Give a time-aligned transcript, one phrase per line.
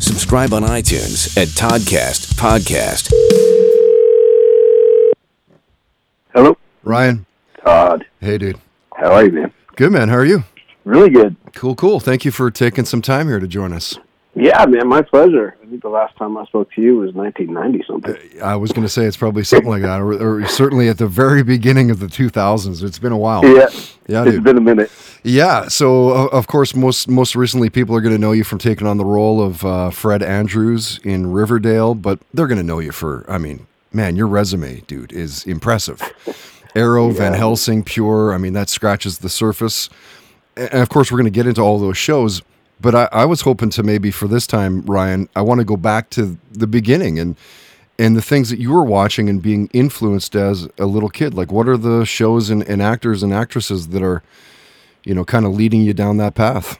[0.00, 3.10] Subscribe on iTunes at Toddcast Podcast.
[6.34, 7.26] Hello, Ryan.
[7.62, 8.06] Todd.
[8.20, 8.58] Hey, dude.
[8.96, 9.52] How are you, man?
[9.76, 10.08] Good, man.
[10.08, 10.44] How are you?
[10.84, 11.36] Really good.
[11.54, 12.00] Cool, cool.
[12.00, 13.98] Thank you for taking some time here to join us.
[14.34, 15.56] Yeah, man, my pleasure.
[15.60, 18.40] I think the last time I spoke to you was 1990 something.
[18.40, 20.12] I was going to say it's probably something like that, or,
[20.42, 22.82] or certainly at the very beginning of the 2000s.
[22.84, 23.44] It's been a while.
[23.44, 23.68] Yeah,
[24.06, 24.44] Yeah, it's dude.
[24.44, 24.90] been a minute.
[25.24, 25.66] Yeah.
[25.66, 28.86] So, uh, of course, most most recently, people are going to know you from taking
[28.86, 32.92] on the role of uh, Fred Andrews in Riverdale, but they're going to know you
[32.92, 36.00] for, I mean, man, your resume, dude, is impressive.
[36.76, 38.32] Arrow, Van Helsing, Pure.
[38.32, 39.90] I mean, that scratches the surface.
[40.56, 42.42] And of course, we're going to get into all those shows.
[42.80, 45.76] But I, I was hoping to maybe for this time, Ryan, I want to go
[45.76, 47.36] back to the beginning and
[47.98, 51.34] and the things that you were watching and being influenced as a little kid.
[51.34, 54.22] Like, what are the shows and, and actors and actresses that are,
[55.04, 56.78] you know, kind of leading you down that path?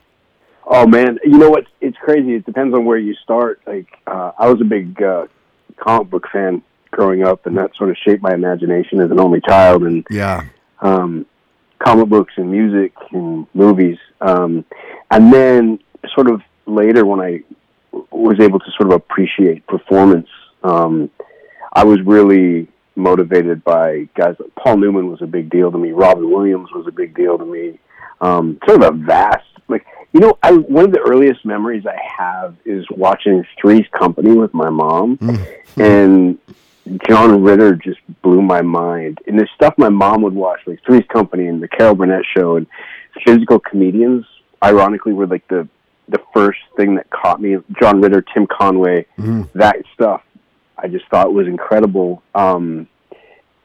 [0.64, 1.66] Oh man, you know what?
[1.82, 2.34] It's crazy.
[2.36, 3.60] It depends on where you start.
[3.66, 5.26] Like, uh, I was a big uh,
[5.76, 9.40] comic book fan growing up, and that sort of shaped my imagination as an only
[9.42, 9.82] child.
[9.82, 10.44] And Yeah.
[10.80, 11.26] um,
[11.80, 13.98] comic books and music and movies.
[14.22, 14.64] Um,
[15.10, 15.80] and then
[16.14, 17.42] sort of later when I
[18.10, 20.28] was able to sort of appreciate performance,
[20.62, 21.10] um,
[21.72, 25.92] I was really motivated by guys like Paul Newman was a big deal to me.
[25.92, 27.78] Robin Williams was a big deal to me.
[28.20, 31.98] Um, sort of a vast, like, you know, I, one of the earliest memories I
[32.18, 35.18] have is watching Three's Company with my mom
[35.76, 36.38] and
[37.08, 39.18] John Ritter just blew my mind.
[39.26, 42.56] And the stuff my mom would watch, like Three's Company and the Carol Burnett Show
[42.56, 42.66] and
[43.24, 44.26] physical comedians,
[44.62, 45.68] ironically, were like the
[46.10, 47.56] the first thing that caught me.
[47.80, 49.06] John Ritter, Tim Conway,
[49.54, 50.22] that stuff,
[50.76, 52.22] I just thought was incredible.
[52.34, 52.88] Um,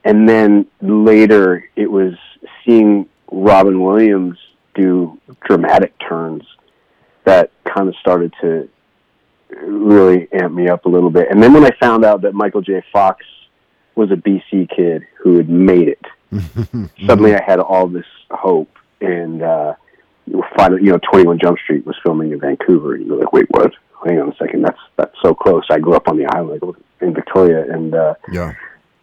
[0.03, 2.13] and then later, it was
[2.65, 4.37] seeing Robin Williams
[4.75, 6.43] do dramatic turns
[7.23, 8.69] that kind of started to
[9.49, 11.29] really amp me up a little bit.
[11.31, 12.83] And then when I found out that Michael J.
[12.91, 13.25] Fox
[13.95, 16.05] was a BC kid who had made it,
[17.05, 18.69] suddenly I had all this hope.
[19.01, 19.75] And uh,
[20.57, 23.45] finally, you know, Twenty One Jump Street was filming in Vancouver, and you're like, wait,
[23.49, 23.71] what?
[24.05, 25.63] Hang on a second, that's that's so close.
[25.69, 26.61] I grew up on the island
[27.01, 28.53] in Victoria, and uh, Yeah.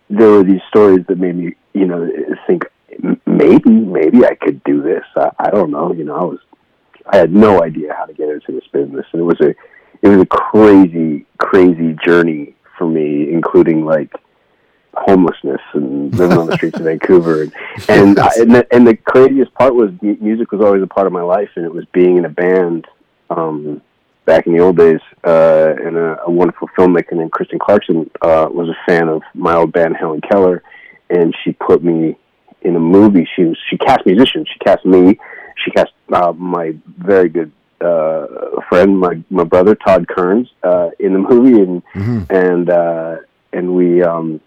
[0.08, 2.08] there were these stories that made me, you know,
[2.46, 2.64] think
[3.26, 5.04] maybe, maybe I could do this.
[5.16, 5.92] I, I don't know.
[5.92, 6.38] You know, I was,
[7.06, 9.54] I had no idea how to get into this business, and it was a,
[10.02, 14.12] it was a crazy, crazy journey for me, including like
[14.94, 17.52] homelessness and living on the streets of Vancouver, and
[17.88, 21.12] and, I, and, the, and the craziest part was music was always a part of
[21.12, 22.86] my life, and it was being in a band.
[23.30, 23.80] Um,
[24.24, 28.46] back in the old days, uh, and a, a wonderful filmmaker named Kristen Clarkson uh,
[28.50, 30.62] was a fan of my old band Helen Keller,
[31.10, 32.16] and she put me
[32.62, 33.28] in a movie.
[33.34, 34.48] She was she cast musicians.
[34.52, 35.18] She cast me.
[35.64, 38.26] She cast uh, my very good uh,
[38.68, 41.82] friend, my my brother Todd Kearns, uh, in the movie, and
[42.30, 43.16] and uh,
[43.52, 44.40] and we um,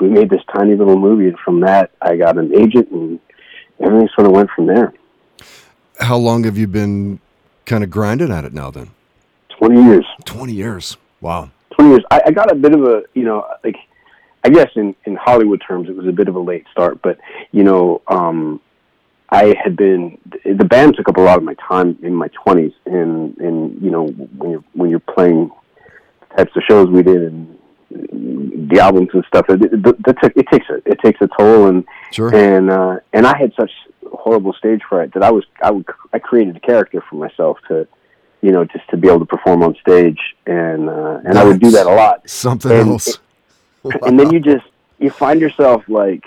[0.00, 1.28] we made this tiny little movie.
[1.28, 3.20] And from that, I got an agent, and
[3.80, 4.92] everything sort of went from there.
[6.00, 7.20] How long have you been
[7.66, 8.90] kind of grinding at it now then?
[9.58, 10.04] Twenty years.
[10.24, 10.96] 20 years.
[11.20, 11.50] Wow.
[11.76, 12.04] 20 years.
[12.10, 13.76] I, I got a bit of a, you know, like,
[14.44, 17.18] I guess in, in Hollywood terms, it was a bit of a late start, but,
[17.50, 18.60] you know, um,
[19.30, 22.74] I had been, the band took up a lot of my time in my 20s.
[22.86, 25.50] And, and you know, when you're, when you're playing
[26.36, 27.53] types of shows we did and
[27.90, 29.96] the albums and stuff, it, it,
[30.36, 31.66] it takes a, it takes a toll.
[31.68, 32.34] And, Sure.
[32.34, 33.70] and, uh, and I had such
[34.12, 37.86] horrible stage fright that I was, I would, I created a character for myself to,
[38.40, 41.60] you know, just to be able to perform on stage, and uh, and I would
[41.60, 42.28] do that a lot.
[42.28, 43.18] Something And- else.
[44.02, 44.64] And then you just
[44.98, 46.24] you find yourself like,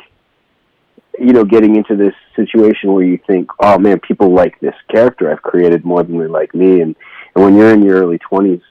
[1.19, 5.31] you know, getting into this situation where you think, oh man, people like this character
[5.31, 6.95] I've created more than they like me, and
[7.35, 8.61] and when you're in your early twenties,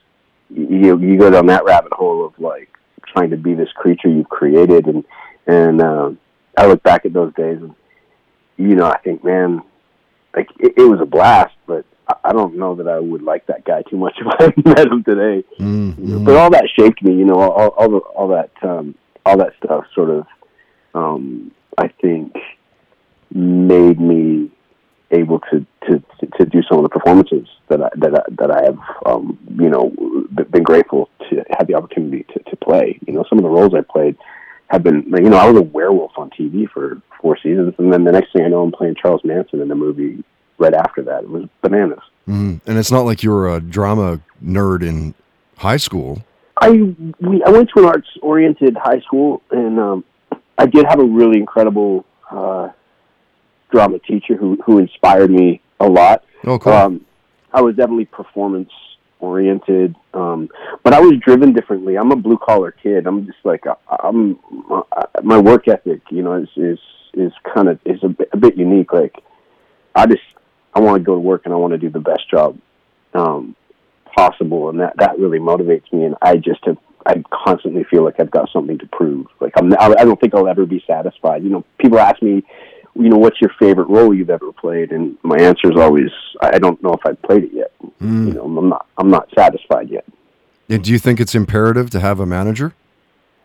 [0.49, 2.69] you you go down that rabbit hole of like
[3.17, 5.03] trying to be this creature you've created, and
[5.47, 6.19] and um,
[6.57, 7.73] I look back at those days, and
[8.57, 9.61] you know, I think, man,
[10.35, 13.45] like it, it was a blast, but I- I don't know that I would like
[13.47, 15.43] that guy too much if I met him today.
[15.59, 19.37] Mm, But all that shaped me, you know, all all, the, all that um, all
[19.37, 20.25] that stuff sort of,
[20.93, 22.35] um, I think,
[23.31, 24.51] made me
[25.11, 26.03] able to, to,
[26.37, 29.69] to do some of the performances that I, that I, that I have, um, you
[29.69, 29.91] know,
[30.51, 32.99] been grateful to have the opportunity to, to play.
[33.07, 34.17] You know, some of the roles I played
[34.67, 38.03] have been, you know, I was a werewolf on TV for four seasons, and then
[38.03, 40.23] the next thing I know, I'm playing Charles Manson in a movie
[40.57, 41.23] right after that.
[41.23, 41.99] It was bananas.
[42.27, 42.59] Mm.
[42.65, 45.13] And it's not like you were a drama nerd in
[45.57, 46.23] high school.
[46.59, 50.03] I we, I went to an arts oriented high school, and um,
[50.57, 52.69] I did have a really incredible uh,
[53.71, 56.23] drama teacher who who inspired me a lot.
[56.45, 56.73] Oh, cool.
[56.73, 57.05] Um,
[57.51, 58.71] I was definitely performance
[59.19, 59.95] oriented.
[60.13, 60.49] Um,
[60.83, 61.97] but I was driven differently.
[61.97, 63.07] I'm a blue collar kid.
[63.07, 63.63] I'm just like
[64.03, 64.39] I'm
[65.23, 66.01] my work ethic.
[66.09, 66.79] You know, is is
[67.13, 68.93] is kind of is a bit, a bit unique.
[68.93, 69.15] Like
[69.95, 70.23] I just
[70.73, 72.57] I want to go to work and I want to do the best job
[73.13, 73.55] um,
[74.15, 76.05] possible, and that that really motivates me.
[76.05, 79.27] And I just have I constantly feel like I've got something to prove.
[79.39, 81.43] Like I'm I don't think I'll ever be satisfied.
[81.43, 82.43] You know, people ask me
[82.99, 84.91] you know, what's your favorite role you've ever played?
[84.91, 86.09] And my answer is always,
[86.41, 87.71] I don't know if I've played it yet.
[88.01, 88.27] Mm.
[88.27, 90.05] You know, I'm not, I'm not satisfied yet.
[90.69, 92.73] And do you think it's imperative to have a manager?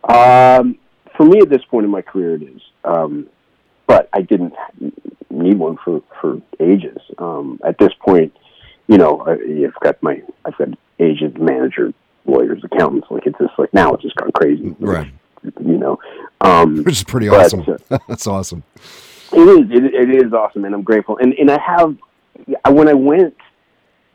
[0.09, 0.77] Um,
[1.15, 2.61] for me, at this point in my career, it is.
[2.83, 3.29] Um,
[3.87, 4.53] but I didn't
[5.29, 6.97] need one for for ages.
[7.17, 8.33] Um, at this point,
[8.87, 11.93] you know, I've got my, I've got agent, manager,
[12.25, 13.07] lawyers, accountants.
[13.09, 14.75] Like it's just like now it's just gone crazy.
[14.79, 15.11] Right.
[15.43, 15.99] You know,
[16.41, 17.77] um, which is pretty but, awesome.
[17.89, 18.63] Uh, That's awesome.
[19.33, 19.71] It is.
[19.71, 21.17] It, it is awesome, and I'm grateful.
[21.17, 21.95] And and I have
[22.69, 23.35] when I went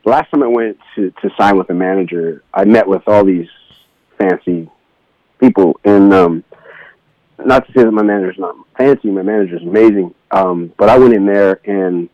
[0.05, 3.47] last time I went to to sign with a manager, I met with all these
[4.17, 4.69] fancy
[5.39, 6.43] people, and um,
[7.45, 10.13] not to say that my manager's not fancy, my manager's amazing.
[10.31, 12.09] Um, but I went in there and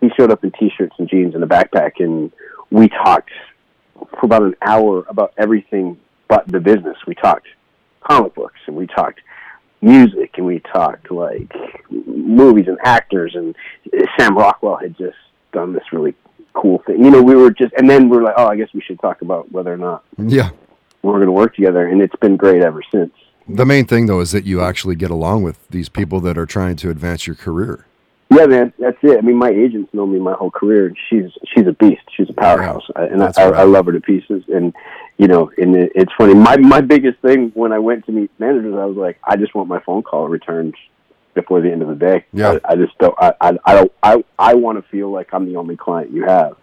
[0.00, 2.32] he showed up in t-shirts and jeans and a backpack, and
[2.70, 3.30] we talked
[3.94, 5.98] for about an hour about everything
[6.28, 6.96] but the business.
[7.06, 7.48] We talked
[8.00, 9.20] comic books and we talked
[9.82, 11.52] music and we talked like
[11.90, 13.56] movies and actors and
[14.18, 15.16] Sam Rockwell had just
[15.52, 16.14] done this really
[16.52, 17.04] cool thing.
[17.04, 19.00] You know, we were just and then we are like, oh, I guess we should
[19.00, 20.50] talk about whether or not yeah
[21.02, 23.12] we're going to work together, and it's been great ever since.
[23.48, 26.46] The main thing though is that you actually get along with these people that are
[26.46, 27.86] trying to advance your career.
[28.32, 29.18] Yeah, man, that's it.
[29.18, 32.02] I mean, my agents know me my whole career, she's she's a beast.
[32.16, 33.54] She's a powerhouse, yeah, and I, right.
[33.54, 34.44] I, love her to pieces.
[34.46, 34.72] And
[35.18, 36.34] you know, and it, it's funny.
[36.34, 39.52] My my biggest thing when I went to meet managers, I was like, I just
[39.56, 40.76] want my phone call returned
[41.34, 42.24] before the end of the day.
[42.32, 43.14] Yeah, I, I just don't.
[43.18, 43.92] I I I don't.
[44.00, 46.56] I I want to feel like I'm the only client you have.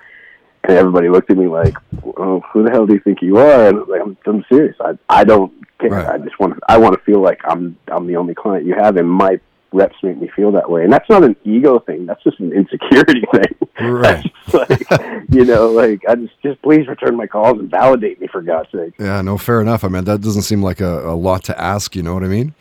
[0.64, 1.75] And everybody looked at me like,
[2.18, 4.46] oh, "Who the hell do you think you are?" And I was like, "I'm, I'm
[4.48, 4.78] serious.
[4.80, 5.90] I I don't care.
[5.90, 6.08] Right.
[6.08, 6.58] I just want.
[6.69, 9.42] I want to feel like I'm I'm the only client you have, and my
[9.72, 10.84] reps make me feel that way.
[10.84, 12.06] And that's not an ego thing.
[12.06, 13.90] That's just an insecurity thing.
[13.92, 14.25] Right.
[14.54, 14.88] like,
[15.30, 18.72] you know, like I just just please return my calls and validate me for God's
[18.72, 18.94] sake.
[19.00, 19.84] Yeah, no, fair enough.
[19.84, 21.96] I mean, that doesn't seem like a, a lot to ask.
[21.96, 22.54] You know what I mean?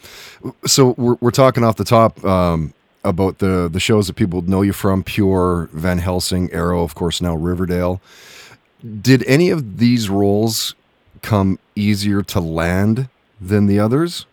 [0.66, 2.24] So we're we're talking off the top.
[2.24, 2.72] Um,
[3.04, 7.20] about the the shows that people know you from pure van helsing arrow of course
[7.20, 8.00] now riverdale
[9.00, 10.74] did any of these roles
[11.22, 13.08] come easier to land
[13.40, 14.26] than the others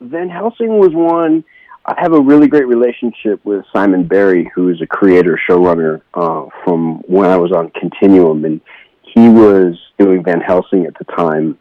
[0.00, 1.44] van helsing was one
[1.88, 6.44] I have a really great relationship with Simon Barry, who is a creator showrunner uh,
[6.62, 8.60] from when I was on Continuum, and
[9.00, 11.58] he was doing Van Helsing at the time,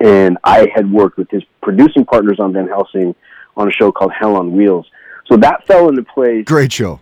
[0.00, 3.14] and I had worked with his producing partners on Van Helsing
[3.56, 4.86] on a show called Hell on Wheels.
[5.24, 6.44] So that fell into place.
[6.44, 7.00] Great show.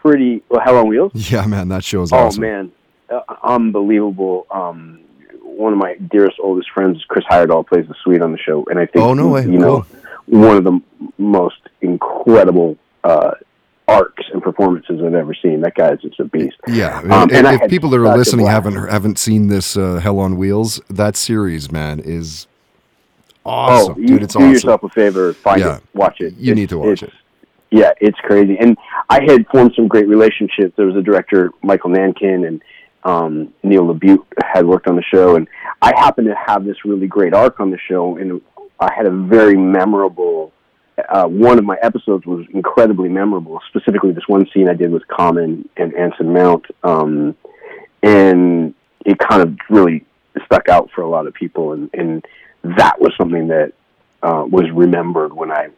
[0.00, 1.12] Pretty well, Hell on Wheels.
[1.14, 2.40] Yeah, man, that show is oh, awesome.
[2.40, 2.72] man,
[3.10, 4.46] uh, unbelievable.
[4.50, 5.00] Um,
[5.42, 8.78] one of my dearest, oldest friends, Chris Heyerdahl, plays the Swede on the show, and
[8.78, 9.82] I think oh no way, you know.
[9.82, 10.80] Cool one of the
[11.18, 13.32] most incredible uh,
[13.88, 15.60] arcs and performances I've ever seen.
[15.60, 16.56] That guy is just a beast.
[16.68, 20.18] Yeah, um, and, and if people that are listening haven't haven't seen this uh, Hell
[20.18, 22.46] on Wheels, that series, man, is
[23.44, 24.22] awesome, oh, you, dude.
[24.22, 24.52] It's do awesome.
[24.52, 25.76] yourself a favor, find yeah.
[25.76, 26.34] it, watch it.
[26.36, 27.12] You it's, need to watch it.
[27.70, 28.58] Yeah, it's crazy.
[28.58, 28.76] And
[29.08, 30.74] I had formed some great relationships.
[30.76, 32.62] There was a director, Michael Nankin, and
[33.04, 35.48] um, Neil LaBute had worked on the show, and
[35.80, 38.40] I happened to have this really great arc on the show, and
[38.82, 40.52] I had a very memorable.
[41.08, 43.60] Uh, one of my episodes was incredibly memorable.
[43.68, 47.36] Specifically, this one scene I did with Common and Anson Mount, um,
[48.02, 48.74] and
[49.04, 50.04] it kind of really
[50.44, 52.24] stuck out for a lot of people, and, and
[52.62, 53.72] that was something that
[54.22, 55.68] uh, was remembered when I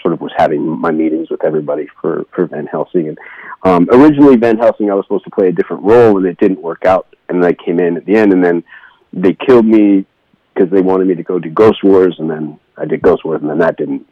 [0.00, 3.08] sort of was having my meetings with everybody for for Van Helsing.
[3.08, 3.18] And
[3.62, 6.62] um, originally, Van Helsing, I was supposed to play a different role, and it didn't
[6.62, 7.06] work out.
[7.28, 8.64] And then I came in at the end, and then
[9.12, 10.06] they killed me
[10.54, 13.40] because they wanted me to go do Ghost Wars, and then I did Ghost Wars,
[13.40, 14.06] and then that didn't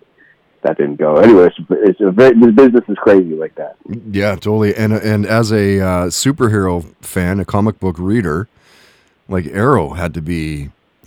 [0.62, 1.16] that didn't go.
[1.16, 3.76] Anyway, it's, it's a very, this business is crazy like that.
[4.11, 4.75] Yeah, totally.
[4.75, 8.49] And and as a uh, superhero fan, a comic book reader,
[9.28, 10.70] like Arrow had to be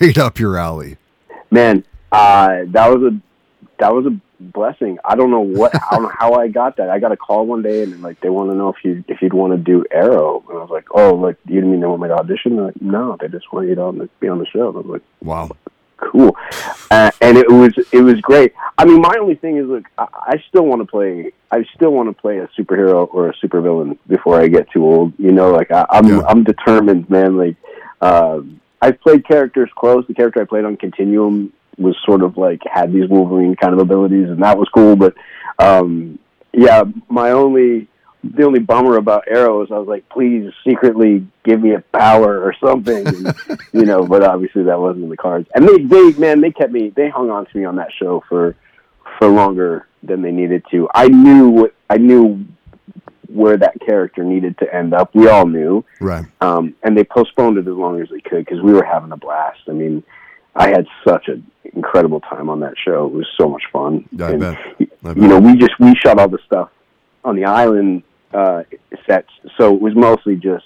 [0.00, 0.96] right up your alley.
[1.50, 3.20] Man, uh, that was a
[3.78, 4.98] that was a blessing.
[5.04, 6.90] I don't know what I don't know how I got that.
[6.90, 9.22] I got a call one day and like they want to know if you if
[9.22, 11.86] you'd want to do Arrow, and I was like, oh, like you didn't mean they
[11.86, 12.56] want me to audition?
[12.56, 14.68] They're like, no, they just want you to be on the show.
[14.68, 15.50] And I was like, wow,
[15.96, 16.36] cool,
[16.90, 18.52] uh, and it was it was great.
[18.78, 21.32] I mean, my only thing is, look, I, I still want to play.
[21.50, 25.12] I still want to play a superhero or a supervillain before I get too old.
[25.18, 26.22] You know, like I, I'm yeah.
[26.26, 27.36] I'm determined, man.
[27.36, 27.56] Like.
[28.00, 28.40] Uh,
[28.82, 30.06] I've played characters close.
[30.06, 33.80] The character I played on Continuum was sort of like had these Wolverine kind of
[33.80, 34.96] abilities, and that was cool.
[34.96, 35.14] But
[35.58, 36.18] um,
[36.52, 37.88] yeah, my only
[38.24, 42.40] the only bummer about Arrow is I was like, please secretly give me a power
[42.42, 43.34] or something, and,
[43.72, 44.06] you know.
[44.06, 45.48] But obviously that wasn't in the cards.
[45.54, 46.90] And they, they, man, they kept me.
[46.94, 48.56] They hung on to me on that show for
[49.18, 50.88] for longer than they needed to.
[50.94, 52.44] I knew what I knew
[53.28, 55.14] where that character needed to end up.
[55.14, 56.24] We all knew, Right.
[56.40, 59.16] um, and they postponed it as long as they could because we were having a
[59.16, 59.60] blast.
[59.68, 60.02] I mean,
[60.56, 63.06] I had such an incredible time on that show.
[63.06, 64.08] It was so much fun.
[64.20, 64.56] I And, bet.
[64.56, 65.16] I You bet.
[65.16, 66.70] know, we just we shot all the stuff
[67.24, 68.62] on the island uh,
[69.06, 70.64] sets, so it was mostly just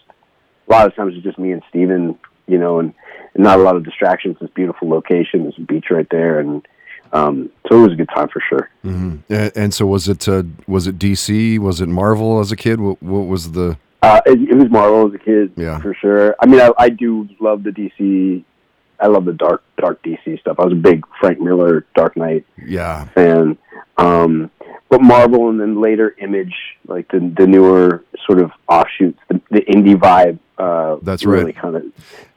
[0.68, 2.94] a lot of times it was just me and Stephen, you know, and,
[3.34, 4.36] and not a lot of distractions.
[4.40, 6.66] This beautiful location, this beach right there, and
[7.12, 8.70] um, so it was a good time for sure.
[8.82, 11.58] hmm And, and so was it uh, was it DC?
[11.58, 12.80] Was it Marvel as a kid?
[12.80, 15.80] What, what was the Uh, it, it was Marvel as a kid, Yeah.
[15.80, 16.36] for sure.
[16.40, 18.44] I mean, I, I do love the DC.
[19.00, 20.56] I love the dark, dark DC stuff.
[20.58, 23.58] I was a big Frank Miller Dark Knight yeah fan.
[23.96, 24.50] Um,
[24.88, 26.54] but Marvel and then later Image,
[26.86, 30.38] like the the newer sort of offshoots, the, the indie vibe.
[30.58, 31.38] Uh, That's right.
[31.38, 31.84] really Kind of.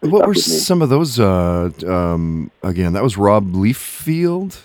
[0.02, 1.20] What were some of those?
[1.20, 4.62] Uh, um, again, that was Rob Liefeld.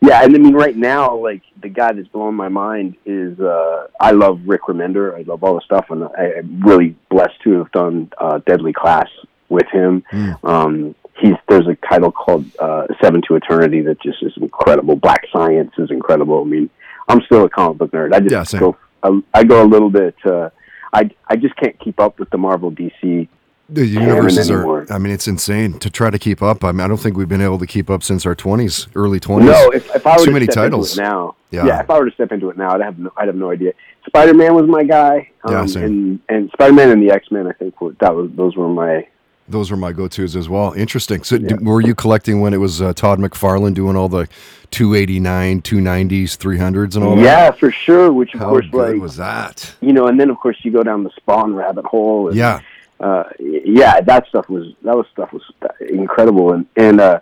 [0.00, 3.86] Yeah, and I mean, right now, like the guy that's blowing my mind is uh,
[4.00, 5.16] I love Rick Remender.
[5.16, 8.72] I love all the stuff, and I, I'm really blessed to have done uh, Deadly
[8.72, 9.08] Class
[9.48, 10.02] with him.
[10.12, 10.44] Mm.
[10.44, 14.96] Um, he's there's a title called uh, Seven to Eternity that just is incredible.
[14.96, 16.42] Black Science is incredible.
[16.42, 16.68] I mean,
[17.08, 18.12] I'm still a comic book nerd.
[18.12, 20.14] I just Yeah, go I, I go a little bit.
[20.24, 20.50] Uh,
[20.92, 23.28] I I just can't keep up with the Marvel DC.
[23.70, 24.92] The universes are.
[24.92, 26.62] I mean, it's insane to try to keep up.
[26.62, 29.18] I mean, I don't think we've been able to keep up since our twenties, early
[29.18, 29.48] twenties.
[29.50, 30.98] No, if, if I were Too to many step titles.
[30.98, 31.64] into it now, Yeah.
[31.66, 31.80] yeah.
[31.80, 33.72] if I were to step into it now, I'd have no, I'd have no idea.
[34.06, 35.84] Spider Man was my guy, um, Yeah, same.
[35.84, 37.46] and and Spider Man and the X Men.
[37.46, 39.06] I think were, that was those were my
[39.48, 40.72] Those were my go-tos as well.
[40.72, 41.24] Interesting.
[41.24, 44.28] So, d were you collecting when it was uh, Todd McFarlane doing all the
[44.70, 47.22] 289, 290s, 300s, and all that?
[47.22, 48.12] yeah for sure.
[48.12, 49.74] Which of How course, like was that?
[49.80, 52.28] you know, and then of course you go down the Spawn rabbit hole.
[52.28, 52.60] And, Yeah.
[53.00, 55.42] uh, yeah, that stuff was that was stuff was
[55.80, 57.20] incredible, and and uh,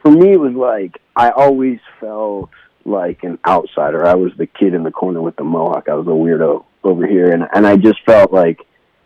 [0.00, 2.50] for me it was like I always felt
[2.84, 4.06] like an outsider.
[4.06, 5.88] I was the kid in the corner with the mohawk.
[5.88, 8.60] I was a weirdo over here, and and I just felt like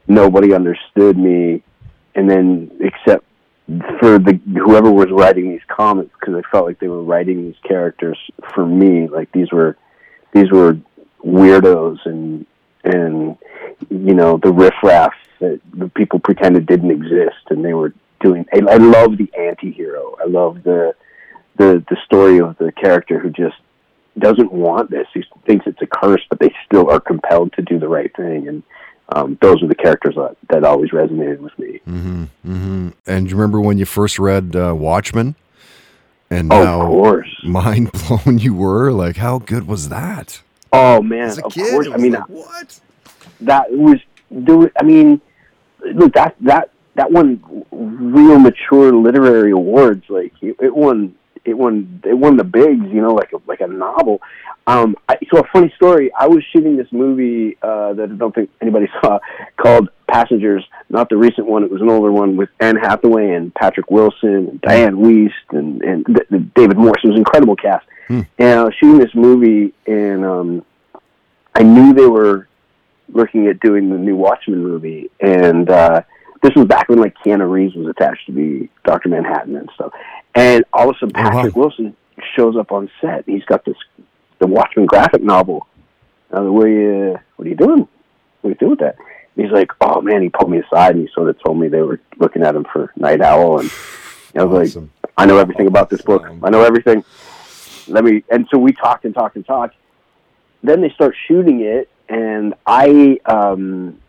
[0.09, 1.62] nobody understood me,
[2.18, 3.25] and then except
[4.00, 7.60] for the whoever was writing these comics, because I felt like they were writing these
[7.62, 8.18] characters
[8.54, 9.06] for me.
[9.06, 9.76] Like these were
[10.32, 10.76] these were
[11.25, 12.44] weirdos and
[12.82, 13.38] and
[13.88, 18.44] you know the riffraff that the people pretended didn't exist, and they were doing.
[18.52, 20.16] I, I love the anti-hero.
[20.20, 20.96] I love the
[21.56, 23.56] the the story of the character who just
[24.18, 25.06] doesn't want this.
[25.14, 28.48] He thinks it's a curse, but they still are compelled to do the right thing.
[28.48, 28.64] And
[29.11, 31.81] um, those are the characters that, that always resonated with me.
[31.85, 35.35] hmm hmm And you remember when you first read uh, Watchmen?
[36.31, 37.37] And Oh, how of course.
[37.45, 38.93] mind blown you were?
[38.93, 40.43] Like, how good was that?
[40.73, 41.88] Oh man, As a of kid, course.
[41.91, 42.81] I mean, like, what?
[43.41, 43.97] that was
[44.31, 44.57] there.
[44.59, 45.21] was- I mean,
[45.95, 50.05] look that that that won real mature literary awards.
[50.11, 51.15] Like it, it won
[51.49, 52.85] it won it won the bigs.
[52.87, 54.21] You know, like a, like a novel.
[54.67, 56.12] Um, I, so a funny story.
[56.12, 59.19] I was shooting this movie uh, that I don't think anybody saw
[59.57, 60.64] called Passengers.
[60.90, 61.64] Not the recent one.
[61.64, 65.83] It was an older one with Anne Hathaway and Patrick Wilson and Dianne Wiest and
[65.83, 67.00] and th- th- David Morse.
[67.02, 67.87] It was an incredible cast.
[68.09, 68.21] Hmm.
[68.38, 70.64] And I was shooting this movie, and um,
[71.55, 72.49] I knew they were
[73.09, 76.02] looking at doing the new Watchmen movie, and uh,
[76.43, 79.93] this was back when like Keanu Reeves was attached to be Doctor Manhattan and stuff.
[80.38, 81.30] And all of a sudden, Oh, wow.
[81.30, 81.97] Patrick Wilson
[82.37, 83.25] shows up on set.
[83.26, 83.76] He's got this
[84.38, 85.66] the Watchmen graphic novel.
[86.33, 87.88] I was like, what are you What are you doing?
[88.40, 88.97] What are you doing with that?
[88.99, 90.23] And he's like, oh man.
[90.23, 92.64] He pulled me aside and he sort of told me they were looking at him
[92.73, 93.71] for Nite Owl, and
[94.37, 94.85] I was like,
[95.16, 96.26] I know everything about this book.
[96.42, 97.04] I know everything.
[97.88, 98.23] Let me.
[98.30, 99.75] And so we talked and talked and talked.
[100.62, 104.00] Then they start shooting it, and I um,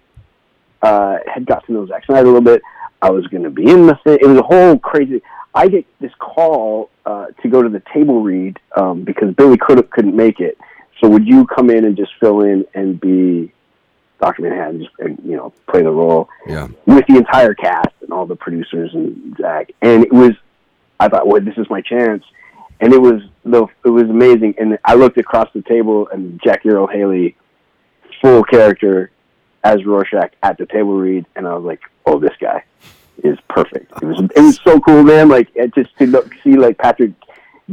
[0.81, 2.61] uh, had got to know Zack Snyder a little bit.
[3.01, 4.19] I was going to be in the thing.
[4.21, 5.21] It was a whole crazy.
[5.53, 9.89] I get this call uh, to go to the table read um, because Billy Crudup
[9.89, 10.57] couldn't make it.
[10.99, 13.51] So would you come in and just fill in and be
[14.21, 16.29] Doctor Manhattan, just, and you know, play the role?
[16.45, 16.67] Yeah.
[16.85, 19.71] with the entire cast and all the producers and Zack.
[19.81, 20.31] And it was,
[20.99, 22.23] I thought, well, this is my chance.
[22.81, 24.55] And it was the, it was amazing.
[24.59, 27.35] And I looked across the table and Jackie Earle Haley,
[28.21, 29.11] full character
[29.63, 32.63] as Rorschach at the table read, and I was like, oh, this guy
[33.23, 33.91] is perfect.
[34.01, 35.29] It was, it was so cool, man.
[35.29, 37.11] Like it just to look, see like Patrick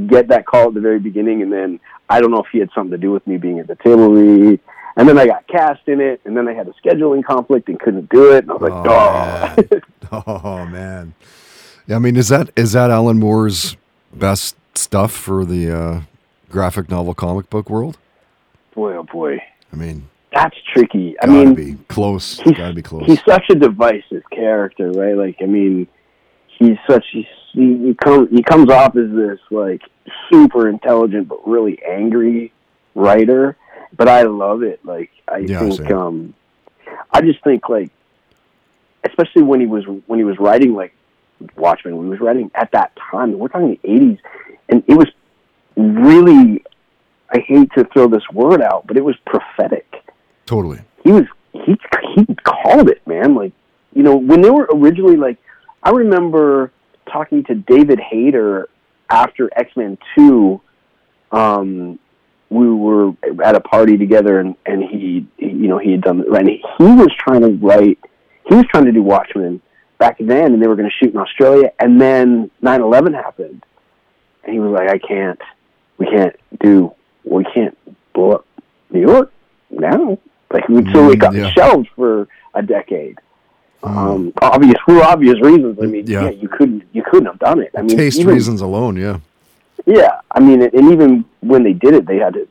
[0.07, 2.71] get that call at the very beginning, and then I don't know if he had
[2.75, 4.61] something to do with me being at the table read.
[4.99, 7.79] And then I got cast in it, and then I had a scheduling conflict and
[7.79, 8.45] couldn't do it.
[8.45, 9.73] And I was like,
[10.11, 10.43] Oh, oh.
[10.47, 11.15] Oh man.
[11.87, 13.77] Yeah, I mean, is that is that Alan Moore's
[14.13, 16.01] best stuff for the uh,
[16.51, 17.99] graphic novel comic book world?
[18.75, 19.43] boy, oh boy.
[19.73, 21.17] I mean, that's tricky.
[21.21, 22.41] I Gotta mean, be close.
[22.41, 23.07] he's, Gotta be close.
[23.07, 25.17] he's such a divisive character, right?
[25.17, 25.87] Like, I mean,
[26.59, 29.83] he's such he's, he, he comes he comes off as this like
[30.31, 32.53] super intelligent but really angry
[32.95, 33.57] writer,
[33.97, 34.85] but I love it.
[34.85, 35.93] Like, I Yeah, think same.
[35.93, 36.35] um,
[37.13, 37.91] I just think like,
[39.05, 40.93] especially when he was when he was writing like
[41.57, 44.19] Watchmen, when he was writing at that time, we're talking the '80s,
[44.69, 45.09] and it was
[45.77, 46.63] really.
[47.29, 49.96] I hate to throw this word out, but it was prophetic
[50.47, 50.81] totally.
[51.05, 51.77] he was he
[52.15, 53.35] he called it, man.
[53.35, 53.53] Like
[53.95, 55.39] you know when they were originally like,
[55.83, 56.73] I remember
[57.11, 58.69] talking to David Hayter
[59.11, 60.61] after X Men Two.
[61.33, 61.99] Um,
[62.49, 63.13] we were
[63.45, 66.63] at a party together, and and he, he you know he had done and he,
[66.79, 67.99] was trying to write.
[68.49, 69.61] He was trying to do Watchmen
[69.99, 73.65] back then, and they were going to shoot in Australia, and then 9-11 happened,
[74.45, 75.41] and he was like, I can't.
[75.99, 76.95] We can't do.
[77.25, 77.77] We can't
[78.13, 78.47] blow up
[78.91, 79.33] New York
[79.71, 80.19] now.
[80.53, 81.51] Like we so it got Mm, yeah.
[81.53, 83.19] shelved for a decade.
[83.83, 85.79] Um, obvious for obvious reasons.
[85.81, 86.25] I mean, Yeah.
[86.25, 86.31] yeah.
[86.31, 87.71] you couldn't you couldn't have done it.
[87.77, 89.19] I mean, Taste even, reasons alone, yeah.
[89.85, 92.49] Yeah, I mean, and even when they did it, they had to.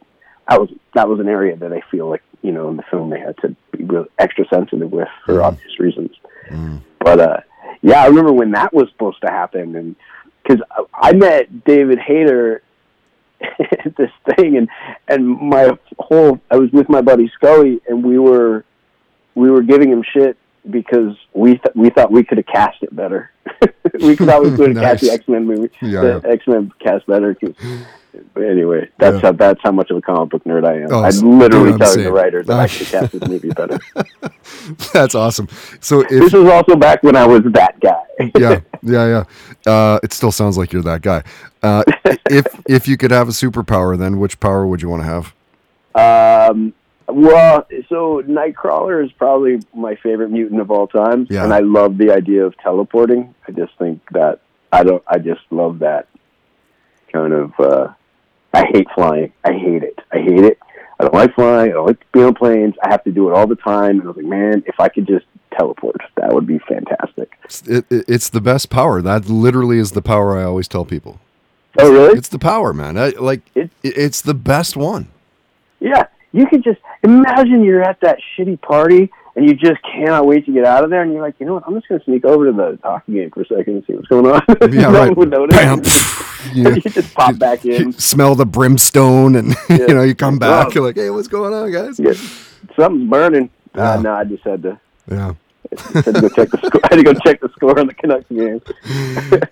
[0.48, 3.10] That was that was an area that I feel like you know in the film
[3.10, 5.44] they had to be real extra sensitive with for Mhm.
[5.44, 6.12] obvious reasons.
[6.50, 6.80] Mm.
[7.00, 7.38] But uh,
[7.82, 9.96] yeah, I remember when that was supposed to happen, and
[10.44, 10.62] because
[10.94, 12.62] I met David Hayter
[13.98, 14.70] this thing, and
[15.08, 18.66] and my whole I was with my buddy Scully, and we were
[19.36, 20.38] we were giving him shit
[20.70, 23.32] because we th- we thought we could have cast it better.
[24.02, 27.06] we thought we could have cast the X Men movie, Yeah, the X Men cast
[27.08, 27.36] better.
[28.38, 29.22] anyway, that's Yeah.
[29.22, 30.88] how that's how much of a comic book nerd I am.
[30.92, 33.78] Oh, s- literally dude, telling the writer that I could cast this movie better.
[34.94, 35.48] That's awesome.
[35.80, 38.02] So this was also back when I was that guy.
[38.40, 39.24] yeah, yeah,
[39.66, 39.72] yeah.
[39.72, 41.24] Uh, it still sounds like you're that guy.
[41.62, 41.84] Uh,
[42.30, 45.08] if if you could have a superpower, then which power would you want to
[45.96, 46.50] have?
[46.52, 46.74] Um,
[47.08, 51.44] well, so Nightcrawler is probably my favorite mutant of all time, Yeah.
[51.44, 53.34] and I love the idea of teleporting.
[53.48, 54.40] I just think that
[54.72, 55.04] I don't.
[55.08, 56.08] I just love that
[57.12, 57.52] kind of.
[57.60, 57.88] Uh,
[58.54, 59.32] I hate flying.
[59.44, 60.00] I hate it.
[60.12, 60.60] I hate it.
[61.00, 61.72] I don't like flying.
[61.72, 62.74] I don't like being on planes.
[62.84, 64.00] I have to do it all the time.
[64.00, 65.26] And I was like, man, if I could just
[65.58, 67.38] teleport, that would be fantastic.
[67.44, 69.02] It's, it, it- it's the best power.
[69.02, 71.20] That literally is the power I always tell people.
[71.78, 72.18] Oh, really?
[72.18, 72.98] It's the power, man.
[72.98, 75.08] I, like It- it, it's the best one.
[75.82, 80.46] Yeah, you could just imagine you're at that shitty party and you just cannot wait
[80.46, 81.64] to get out of there, and you're like, you know what?
[81.68, 83.94] I'm just going to sneak over to the hockey game for a second and see
[83.94, 84.42] what's going on.
[84.72, 85.18] Yeah, no right.
[85.18, 85.56] would notice.
[85.58, 85.82] Bam.
[86.54, 87.72] You, you just pop back in.
[87.88, 89.78] you smell the brimstone, and Yeah.
[89.78, 90.68] you know you come back.
[90.68, 90.72] Wow.
[90.76, 92.00] You're like, hey, what's going on, guys?
[92.00, 92.14] Yeah,
[92.76, 93.50] something's burning.
[93.76, 93.94] Yeah.
[93.94, 95.34] Uh, no, I just had to, Yeah,
[95.96, 96.82] I had to go check the score.
[96.84, 98.62] I had to go check the score on the Canucks game.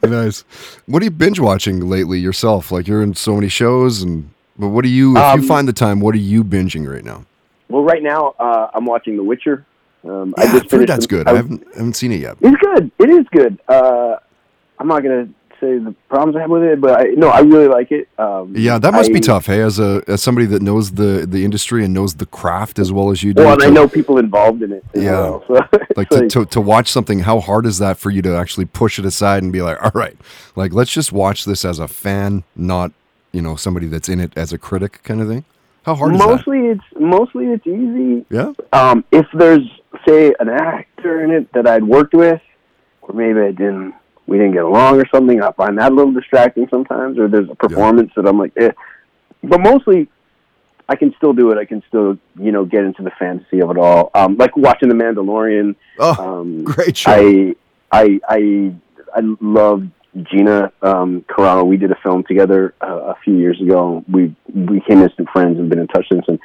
[0.04, 0.42] nice.
[0.86, 2.72] What are you binge watching lately yourself?
[2.72, 5.12] Like you're in so many shows, and but what do you?
[5.18, 7.26] If you Um, find the time, what are you binging right now?
[7.70, 9.66] Well, right now uh, I'm watching The Witcher.
[10.06, 11.28] Um, Yeah, I just heard finished that's good.
[11.28, 12.36] I- I haven't haven't seen it yet.
[12.42, 12.92] It's good.
[13.00, 13.60] It is good.
[13.68, 14.16] Uh,
[14.80, 15.28] I'm not gonna
[15.62, 18.10] say the problems I have with it, but I, no, I really like it.
[18.20, 19.46] Um, Yeah, that must I- be tough.
[19.46, 22.92] Hey, as a as somebody that knows the the industry and knows the craft as
[22.92, 23.44] well as you do.
[23.44, 24.84] Well, and to- I know people involved in it.
[24.94, 25.12] As Yeah.
[25.22, 25.60] well, so
[25.96, 29.00] like to, to, to watch something how hard is that for you to actually push
[29.00, 30.18] it aside and be like all right
[30.58, 32.92] like let's just watch this as a fan not
[33.34, 35.44] you know somebody that's in it as a critic kind of thing
[35.86, 38.26] how hard is mostly it's mostly it's easy.
[38.30, 39.68] yeah Um, if there's
[40.08, 42.42] say an actor in it that I'd worked with,
[43.02, 43.94] or maybe I didn't,
[44.28, 47.18] we didn't get along or something, I find that a little distracting sometimes.
[47.20, 48.72] Or there's a performance that I'm like, eh.
[49.44, 50.08] But mostly,
[50.88, 51.58] I can still do it.
[51.58, 54.10] I can still you know get into the fantasy of it all.
[54.14, 55.76] Um, like watching The Mandalorian.
[56.00, 57.56] oh Um, great show I
[57.92, 58.74] I I
[59.16, 59.88] I love
[60.22, 61.66] Gina um, Carano.
[61.66, 64.04] We did a film together uh, a few years ago.
[64.08, 66.26] We we became instant friends and been in touch since.
[66.28, 66.40] And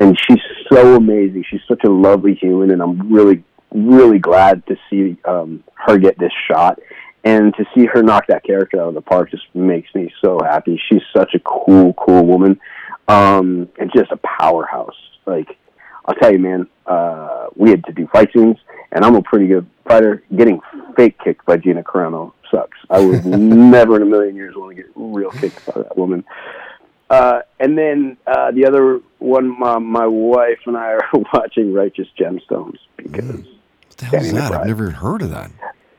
[0.00, 1.44] and she's so amazing.
[1.48, 6.18] She's such a lovely human, and I'm really really glad to see um, her get
[6.18, 6.78] this shot.
[7.26, 10.38] And to see her knock that character out of the park just makes me so
[10.44, 10.78] happy.
[10.90, 12.60] She's such a cool, cool woman,
[13.08, 14.96] um, and just a powerhouse.
[15.24, 15.56] Like
[16.04, 18.58] I'll tell you, man, uh, we had to do fight scenes,
[18.92, 20.22] and I'm a pretty good fighter.
[20.36, 20.60] Getting
[20.96, 22.78] fake kicked by Gina Carano sucks.
[22.90, 26.24] I would never in a million years want to get real kicked by that woman.
[27.10, 32.08] Uh, and then uh, the other one, my, my wife and I are watching Righteous
[32.18, 35.50] Gemstones because what the hell is Danny that i've never even heard of that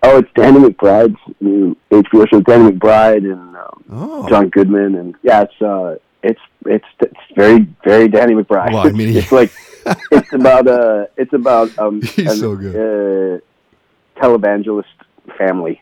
[0.05, 2.41] oh, it's Danny McBride's new HBO show.
[2.41, 7.67] Danny McBride and um, oh John Goodman, and yeah, it's uh, it's it's it's very
[7.83, 8.73] very Danny McBride.
[8.73, 9.51] Well, I mean, it's like
[10.11, 12.75] it's about uh, it's about um, He's an, so good.
[12.75, 14.83] Uh, televangelist
[15.37, 15.81] family.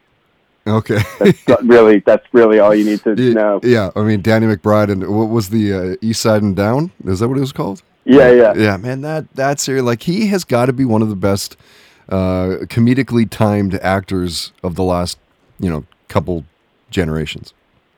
[0.66, 1.00] Okay
[1.46, 3.60] That's really that's really all you need to yeah, know.
[3.64, 7.20] yeah i mean danny mcbride and what was the uh, east side and down is
[7.20, 8.54] that what it was called Yeah, yeah.
[8.56, 11.56] Yeah, man, that that's like he has got to be one of the best
[12.10, 15.18] uh, comedically timed actors of the last,
[15.58, 16.44] you know, couple
[16.92, 17.54] generations.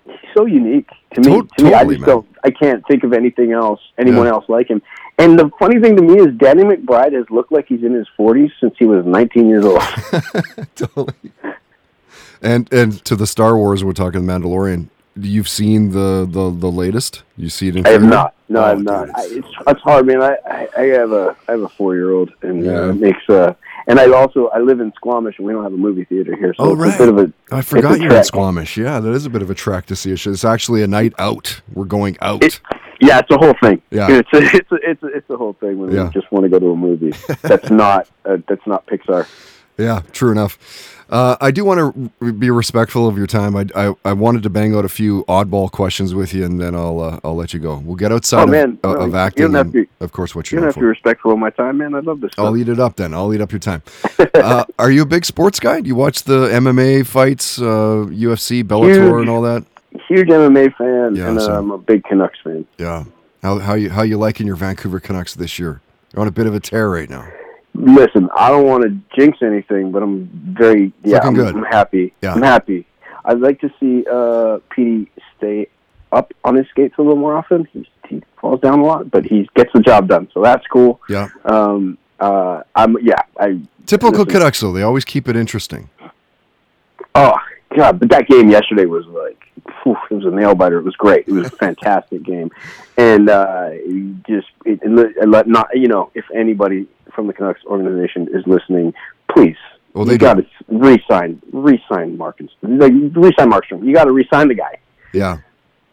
[0.06, 1.42] He's so unique to me.
[1.42, 2.10] To- to me, I just man.
[2.10, 2.28] don't.
[2.44, 4.34] I can't think of anything else, anyone Yeah.
[4.34, 4.84] else like him.
[5.18, 8.08] And the funny thing to me is, Danny McBride has looked like he's in his
[8.20, 9.82] 40s since he was 19 years old.
[10.76, 11.14] totally.
[12.42, 14.90] And and to the Star Wars, we're talking the Mandalorian.
[15.18, 17.24] You've seen the the the latest?
[17.38, 17.86] You see it in?
[17.88, 18.34] I have not.
[18.50, 19.10] No, I Oh, have not.
[19.18, 20.22] I, it's- it's hard, man.
[20.22, 22.72] I, I I have a I have a four year old, and Yeah.
[22.82, 23.54] uh, it makes uh.
[23.88, 26.54] And I also I live in Squamish, and we don't have a movie theater here,
[26.58, 27.32] so Oh, it's a bit of a.
[27.56, 28.24] I forgot you're in.
[28.24, 28.78] Squamish.
[28.78, 30.12] Yeah, that is a bit of a track to see.
[30.12, 30.32] a show.
[30.32, 31.62] It's actually a night out.
[31.74, 32.44] We're going out.
[32.44, 32.60] It-
[33.02, 33.82] Yeah, it's a whole thing.
[33.92, 34.08] Yeah.
[34.10, 36.06] it's a, it's a, it's a, it's a whole thing when Yeah.
[36.06, 37.14] we just want to go to a movie.
[37.42, 39.28] That's not uh, that's not Pixar.
[39.78, 40.58] Yeah, true enough.
[41.08, 43.56] Uh, I do want to be respectful of your time.
[43.56, 46.74] I, I I wanted to bang out a few oddball questions with you, and then
[46.74, 47.76] I'll uh, I'll let you go.
[47.78, 48.80] We'll get outside Oh, of, man.
[48.84, 50.62] of, No, of you acting, have and of course, what you're.
[50.62, 51.94] you're don't have to be respectful of my time, man.
[51.94, 52.46] I love this stuff.
[52.46, 53.14] I'll eat it up then.
[53.14, 53.84] I'll eat up your time.
[54.34, 55.80] uh, are you a big sports guy?
[55.82, 59.22] Do you watch the MMA fights, uh, UFC, Bellator, Huge.
[59.22, 59.64] and all that?
[60.08, 61.60] Huge MMA fan, Yeah, and uh.
[61.60, 62.66] I'm a big Canucks fan.
[62.80, 63.04] Yeah.
[63.44, 65.82] How how you how you liking your Vancouver Canucks this year?
[66.14, 67.28] You're on a bit of a tear right now.
[67.76, 71.20] Listen, I don't want to jinx anything, but I'm very yeah.
[71.24, 71.56] I'm, good.
[71.56, 72.14] I'm happy.
[72.22, 72.34] Yeah.
[72.34, 72.86] I'm happy.
[73.26, 75.68] I'd like to see uh, Petey stay
[76.12, 77.68] up on his skates a little more often.
[77.74, 81.02] He, he falls down a lot, but he gets the job done, so that's cool.
[81.10, 81.30] Yeah.
[81.44, 83.22] Um, uh, I'm yeah.
[83.40, 84.26] I Typical Listen.
[84.28, 84.72] Canucks though.
[84.72, 85.90] They always keep it interesting.
[87.16, 87.36] oh
[87.76, 89.42] god, but that game yesterday was like
[89.84, 90.78] phew, it was a nail biter.
[90.80, 91.28] It was great.
[91.28, 92.52] It was a fantastic game,
[92.98, 94.80] and uh, you just it,
[95.28, 98.94] let- not you know if anybody from the Canucks organization is listening,
[99.34, 99.58] please.
[99.94, 103.86] Well, they you got to re-sign, re-sign Markins, like re-sign Markstrom.
[103.86, 104.78] You got to re-sign the guy,
[105.14, 105.38] Yeah.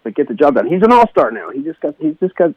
[0.05, 0.66] like get the job done.
[0.66, 1.51] He's an all-star now.
[1.51, 2.51] He just got, he just got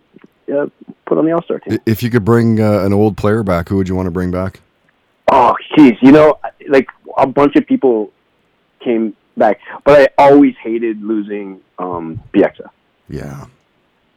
[0.52, 0.66] uh,
[1.06, 1.78] put on the all-star team.
[1.86, 4.32] If you could bring uh, an old player back, who would you want to bring
[4.32, 4.60] back?
[5.32, 6.88] Oh, jeez, you know, like
[7.20, 8.12] a bunch of people
[8.86, 12.68] came back, but I always hated losing um, Bieksa.
[13.10, 13.46] Yeah.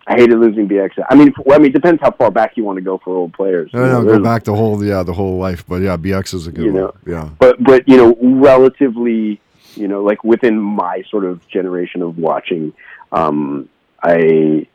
[0.07, 1.03] I hated losing Bieksa.
[1.11, 3.11] I mean, well, I mean, it depends how far back you want to go for
[3.17, 3.71] old players.
[3.75, 5.65] No, You know, no, go back the whole yeah the whole life.
[5.69, 6.83] But yeah, Bieksa is a good You one.
[6.83, 6.95] know.
[7.15, 7.29] Yeah.
[7.39, 8.17] but but you know
[8.49, 9.41] relatively
[9.75, 12.73] you know like within my sort of generation of watching
[13.13, 13.69] um
[14.03, 14.67] i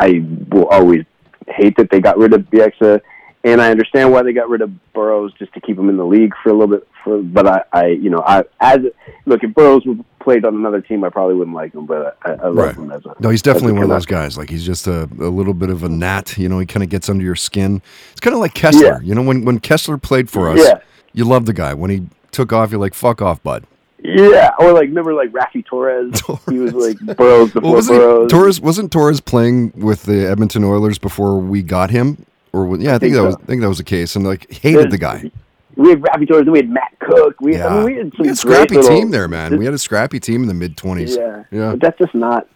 [0.00, 0.10] i
[0.52, 1.04] will always
[1.48, 3.00] hate that they got rid of Bieksa
[3.44, 6.04] and i understand why they got rid of burrows just to keep him in the
[6.04, 8.78] league for a little bit for but i i you know i as
[9.26, 12.30] look if burrows would played on another team i probably wouldn't like him but i,
[12.32, 12.74] I love Right.
[12.74, 14.36] him as a No, he's definitely one of those guys.
[14.36, 16.36] Like he's just a, a little bit of a gnat.
[16.36, 17.80] You know, he kind of gets under your skin.
[18.12, 18.82] It's kind of like Kesler.
[18.82, 18.98] Yeah.
[19.02, 20.80] You know, when when Kesler played for us, Yeah.
[21.14, 21.72] you love the guy.
[21.72, 23.64] When he took off, you're like, fuck off, bud.
[24.02, 26.20] yeah or like remember like Raffi Torres,
[26.50, 30.98] he was like burrows before Well, burrows Torres wasn't Torres playing with the Edmonton Oilers
[30.98, 32.26] before we got him?
[32.64, 33.24] Or yeah, I, think, think that so.
[33.26, 34.16] was I think that was the case.
[34.16, 35.30] And like hated the guy.
[35.76, 37.40] we had Raffi Torres, we had Matt Cooke.
[37.40, 39.58] We, Yeah, I mean, we had some we had a scrappy little- team there, man.
[39.58, 41.16] We had a scrappy team in the mid twenties.
[41.16, 41.70] Yeah, yeah.
[41.72, 42.46] But that's just not.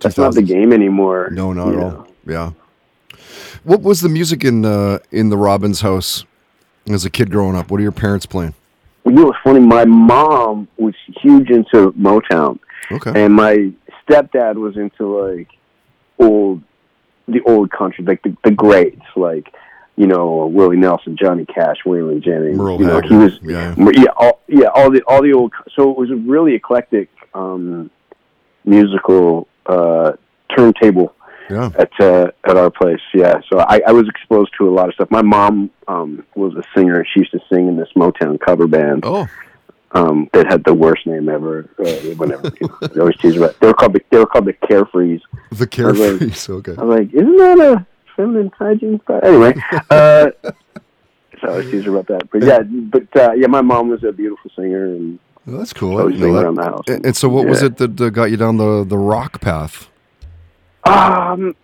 [0.00, 1.28] That's not the game anymore.
[1.32, 1.84] No, not at know.
[1.84, 2.06] all.
[2.26, 2.52] Yeah.
[3.64, 6.24] What was the music in uh, in the Robbins house
[6.88, 7.70] as a kid growing up?
[7.70, 8.54] What are your parents playing?
[9.04, 9.60] You know, it's funny.
[9.60, 12.58] My mom was huge into Motown,
[12.90, 13.12] Okay.
[13.24, 13.70] and my
[14.08, 15.48] stepdad was into like
[16.18, 16.62] old,
[17.28, 19.52] the old country, like the, the greats, like
[19.96, 22.56] you know Willie Nelson, Johnny Cash, Waylon Jennings.
[22.58, 23.10] Merle you know, Haggard.
[23.10, 23.74] he was Yeah.
[23.78, 25.52] yeah, all, yeah, all the all the old.
[25.76, 27.90] So it was a really eclectic um,
[28.64, 30.12] musical uh,
[30.56, 31.14] turntable
[31.50, 31.70] Yeah.
[31.78, 33.00] at uh, at our place.
[33.14, 35.10] Yeah, so I, I was exposed to a lot of stuff.
[35.10, 37.04] My mom um, was a singer.
[37.12, 39.28] She used to sing in this Motown cover band Oh,
[39.94, 41.68] um, that had the worst name ever.
[41.78, 44.46] Uh, whenever you know, they always tease about, they were called the, they were called
[44.46, 45.20] the Carefrees.
[45.50, 46.48] the carefrees.
[46.48, 46.74] Okay.
[46.76, 49.00] I was like, isn't that a feminine hygiene?
[49.06, 49.54] But anyway,
[49.90, 50.52] uh, so
[51.42, 52.30] I always tease her about that.
[52.30, 55.98] But yeah, but uh, yeah, my mom was a beautiful singer, and Well, that's cool.
[55.98, 56.84] I I was singing around the house.
[56.88, 59.88] And, and so, what was it that uh, got you down the the rock path?
[60.84, 61.54] Um,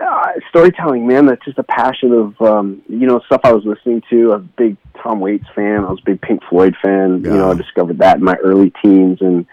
[0.00, 1.26] uh, storytelling, man.
[1.26, 4.32] That's just a passion of um, you know stuff I was listening to.
[4.32, 5.84] I was a big Tom Waits fan.
[5.84, 7.22] I was a big Pink Floyd fan.
[7.24, 9.46] You know, I discovered that in my early teens, and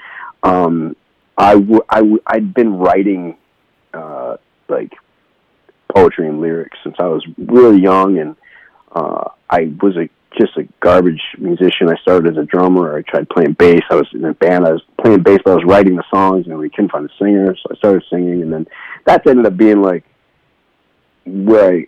[0.44, 0.96] um,
[1.38, 3.38] I w- I w- I'd been writing
[3.94, 4.94] uh, like
[5.94, 8.36] poetry and lyrics since I was really young, and
[8.94, 11.90] uh, I was a just a garbage musician.
[11.90, 12.98] I started as a drummer.
[12.98, 13.82] I tried playing bass.
[13.90, 14.66] I was in a band.
[14.66, 17.14] I was playing bass, but I was writing the songs, and we couldn't find a
[17.18, 18.68] singer, so I started singing, and then
[19.06, 20.04] that ended up being like
[21.26, 21.88] where I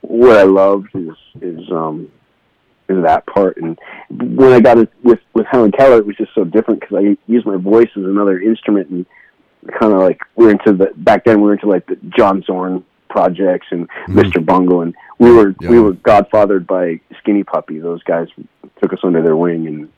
[0.00, 2.10] what I loved is is um
[2.88, 3.56] is that part.
[3.56, 3.78] And
[4.10, 7.16] when I got it with with Helen Keller, it was just so different because I
[7.26, 9.06] used my voice as another instrument, and
[9.78, 12.84] kind of like we're into the back then we were into like the John Zorn
[13.08, 14.44] projects and Mr.
[14.44, 15.70] Bungle, and we were Yeah.
[15.70, 17.78] we were godfathered by Skinny Puppy.
[17.78, 18.28] Those guys
[18.80, 19.88] took us under their wing, and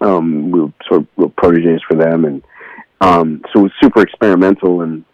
[0.00, 2.42] um, we were sort of proteges for them, and
[3.00, 4.80] um, so it was super experimental.
[4.80, 5.04] And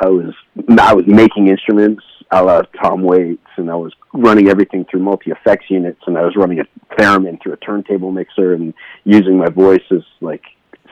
[0.00, 0.34] I was
[0.78, 5.30] I was making instruments a la Tom Waits, and I was running everything through multi
[5.30, 6.64] effects units, and I was running a
[6.96, 10.42] theremin through a turntable mixer, and using my voice as like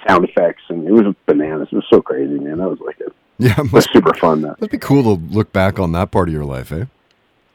[0.07, 1.69] sound effects, and it was bananas.
[1.73, 2.59] It was so crazy, man.
[2.59, 4.43] That was like a, it Yeah, was must, super fun.
[4.43, 6.85] That'd be cool to look back on that part of your life, eh?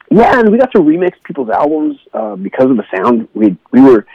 [0.10, 3.28] yeah, and we got to remix people's albums uh, because of the sound.
[3.34, 4.06] We we were,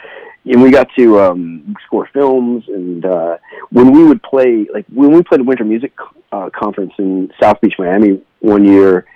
[0.44, 2.64] and we got to um, score films.
[2.68, 3.38] And uh,
[3.70, 5.92] when we would play, like when we played a winter music
[6.33, 9.07] uh, conference in South Beach, Miami, one year,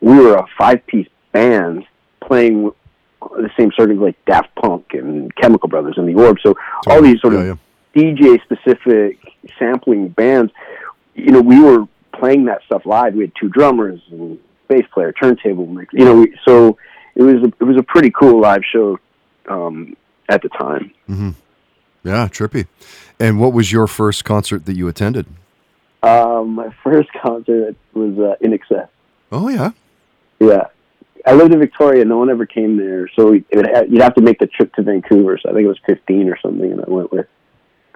[0.00, 1.84] we were a five-piece band
[2.24, 2.70] playing
[3.20, 6.38] the same sort of like Daft Punk and Chemical Brothers and the Orb.
[6.42, 6.54] So
[6.86, 7.58] all these sort Yeah, of
[7.94, 8.02] yeah.
[8.14, 9.18] DJ-specific
[9.58, 10.52] sampling bands,
[11.14, 13.14] you know, we were playing that stuff live.
[13.14, 15.92] We had two drummers and bass player, turntable mix.
[15.92, 16.78] You know, we, so
[17.14, 18.98] it was a, it was a pretty cool live show
[19.48, 19.96] um,
[20.30, 20.92] at the time.
[22.02, 22.66] Yeah, trippy.
[23.18, 25.26] And what was your first concert that you attended?
[26.02, 28.88] Um, my first concert was uh, INXS.
[29.32, 29.72] Oh yeah.
[30.38, 30.68] Yeah,
[31.26, 32.02] I lived in Victoria.
[32.06, 34.82] No one ever came there, so it ha- you'd have to make the trip to
[34.82, 35.38] Vancouver.
[35.42, 37.26] So I think it was fifteen or something, and I went with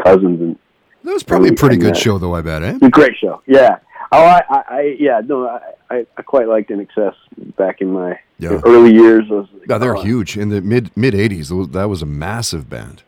[0.04, 0.58] cousins and
[1.04, 2.34] That was probably a pretty good uh, show, though.
[2.34, 2.70] I bet, eh?
[2.70, 3.40] it was a great show.
[3.46, 3.78] Yeah.
[4.12, 5.46] Oh, I, I, I yeah, no,
[5.90, 7.14] I, I, quite liked INXS
[7.56, 8.60] back in my Yeah.
[8.64, 9.28] early years.
[9.28, 11.72] Was Yeah, they're huge in the mid mid '80s.
[11.72, 13.02] That was a massive band.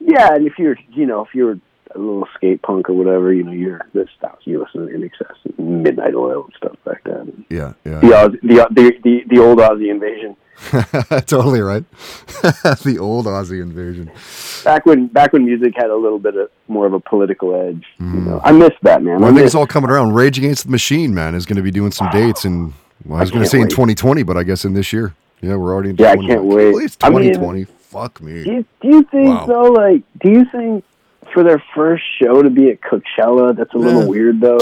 [0.00, 1.58] Yeah, and if you're, you know, if you're
[1.94, 4.38] a little skate punk or whatever, you know, you're this stuff.
[4.44, 7.32] You listen to INXS, Midnight Oil, and stuff like that.
[7.50, 10.36] Yeah, The yeah, Oz, the, the the the old Aussie invasion.
[11.26, 11.84] totally right.
[12.82, 14.10] the old Aussie invasion.
[14.64, 17.84] Back when back when music had a little bit of more of a political edge.
[17.98, 19.18] You know, I miss that man.
[19.18, 19.20] Mm.
[19.20, 20.12] Well, I I think it's all coming around.
[20.14, 22.72] Rage Against the Machine, man, is going to be doing some dates, and
[23.04, 25.14] well, I was going to say in 2020, but I guess in this year.
[25.40, 26.70] Yeah, we're already in Yeah, I can't wait.
[26.70, 27.64] believe It's I mean- 2020.
[27.64, 28.42] Fuck do me.
[28.44, 29.46] you, do you think Wow.
[29.46, 29.62] though?
[29.72, 30.84] Like, do you think
[31.34, 34.08] for their first show to be at Coachella, that's a little Yeah.
[34.08, 34.60] weird though?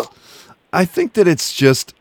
[0.73, 1.95] I think that it's just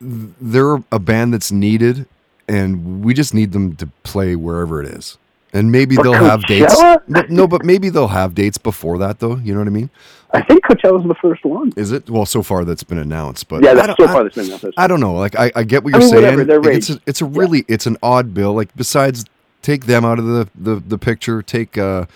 [0.00, 2.06] they're a band that's needed,
[2.52, 5.18] and we just need them to play wherever it is.
[5.54, 6.78] And maybe For they'll have dates.
[6.80, 9.36] No, no, but maybe they'll have dates before that, though.
[9.36, 9.90] You know what I mean?
[10.32, 11.74] I think Coachella's the first one.
[11.76, 12.08] Is it?
[12.08, 14.66] Well, so far that's been announced, but Yeah, that's so I- far that's been announced.
[14.78, 15.14] I don't know.
[15.14, 16.38] Like I, I get what I you're mean, saying.
[16.38, 18.54] whatever, they're it's a, it's a really it's an odd bill.
[18.54, 19.26] Like besides
[19.60, 22.06] take them out of the the, the picture, take uh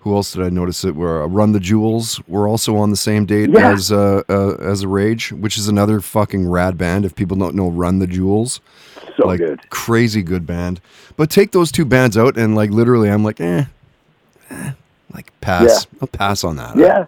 [0.00, 2.96] who else did I notice it were uh, Run the Jewels were also on the
[2.96, 3.70] same date Yeah.
[3.72, 7.54] as uh, uh as a Rage, which is another fucking rad band if people don't
[7.54, 8.60] know Run the Jewels.
[9.16, 9.68] So like good.
[9.70, 10.80] crazy good band.
[11.16, 13.64] But take those two bands out and like literally I'm like, eh,
[14.50, 14.72] eh
[15.12, 15.86] like pass.
[16.00, 16.76] I'll pass on that.
[16.76, 17.06] Yeah,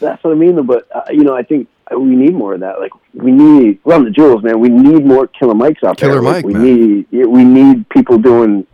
[0.00, 0.64] that's what I mean.
[0.64, 2.80] But uh, you know, I think we need more of that.
[2.80, 4.60] Like we need run the jewels, man.
[4.60, 6.22] We need more Killer Mikes out Killer there.
[6.22, 6.64] Like, Mike, we man.
[6.64, 8.66] need we need people doing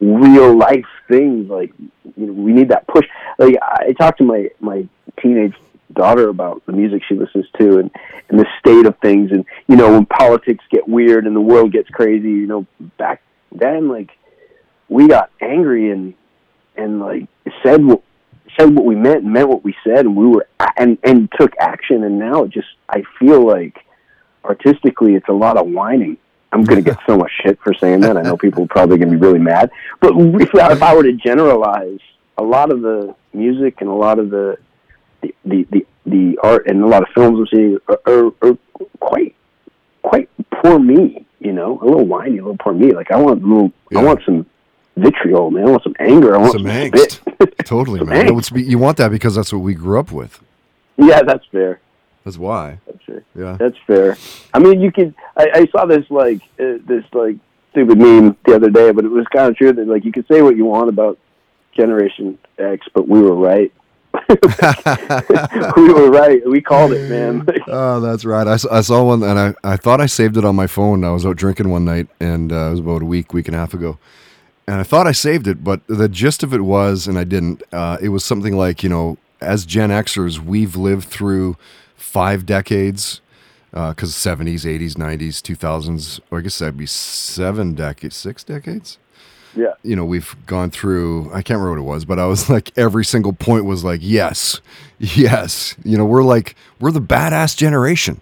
[0.00, 1.50] real life things.
[1.50, 3.06] Like you know, we need that push.
[3.38, 4.86] Like I talked to my my
[5.20, 5.54] teenage
[5.92, 7.90] daughter about the music she listens to and
[8.28, 9.30] and the state of things.
[9.30, 12.66] And you know, when politics get weird and the world gets crazy, you know,
[12.98, 13.22] back
[13.52, 14.10] then, like
[14.88, 16.14] we got angry and
[16.76, 17.28] and like
[17.62, 18.02] said what
[18.58, 20.46] said what we meant and meant what we said and we were
[20.76, 23.84] and and took action and now it just I feel like
[24.44, 26.18] artistically it's a lot of whining.
[26.52, 28.16] I'm going to get so much shit for saying that.
[28.16, 29.70] I know people are probably going to be really mad.
[30.00, 31.98] But if, if I were to generalize,
[32.38, 34.56] a lot of the music and a lot of the
[35.26, 38.58] the the, the, the art and a lot of films I'm seeing are, are, are
[39.00, 39.34] quite
[40.02, 40.28] quite
[40.62, 41.26] poor me.
[41.40, 42.92] You know, a little whiny, a little poor me.
[42.92, 44.00] Like I want a little, Yeah.
[44.00, 44.46] I want some
[44.96, 45.66] vitriol, man.
[45.68, 46.34] I want some anger.
[46.34, 47.20] I want Some some, angst.
[47.64, 48.26] Totally, Some man.
[48.26, 48.66] angst.
[48.68, 50.40] You want that because that's what we grew up with.
[50.96, 51.80] yeah, that's fair.
[52.24, 52.78] That's why.
[52.86, 53.22] That's fair.
[53.36, 53.56] Yeah.
[53.58, 54.16] That's fair.
[54.52, 55.14] I mean, you could.
[55.36, 57.36] I, I saw this like uh, this like
[57.70, 60.26] stupid meme the other day, but it was kind of true that like you could
[60.26, 61.18] say what you want about
[61.76, 63.72] Generation X, but we were right.
[65.76, 66.42] we were right.
[66.46, 67.46] We called it, man.
[67.68, 68.46] Oh, that's right.
[68.46, 71.02] I saw one, and I, I thought I saved it on my phone.
[71.04, 73.56] I was out drinking one night, and uh, it was about a week, week and
[73.56, 73.98] a half ago.
[74.68, 77.62] And I thought I saved it, but the gist of it was, and I didn't.
[77.72, 81.56] Uh, it was something like, you know, as Gen Xers, we've lived through
[81.96, 83.20] five decades,
[83.72, 88.98] because 70s, 80s, 90s, 2000s, or I guess that'd be seven decades, six decades
[89.56, 92.48] yeah, you know, we've gone through, I can't remember what it was, but I was
[92.56, 94.60] like, every single point was like, yes,
[94.98, 95.74] yes.
[95.84, 98.20] You know, we're like, we're the badass generation.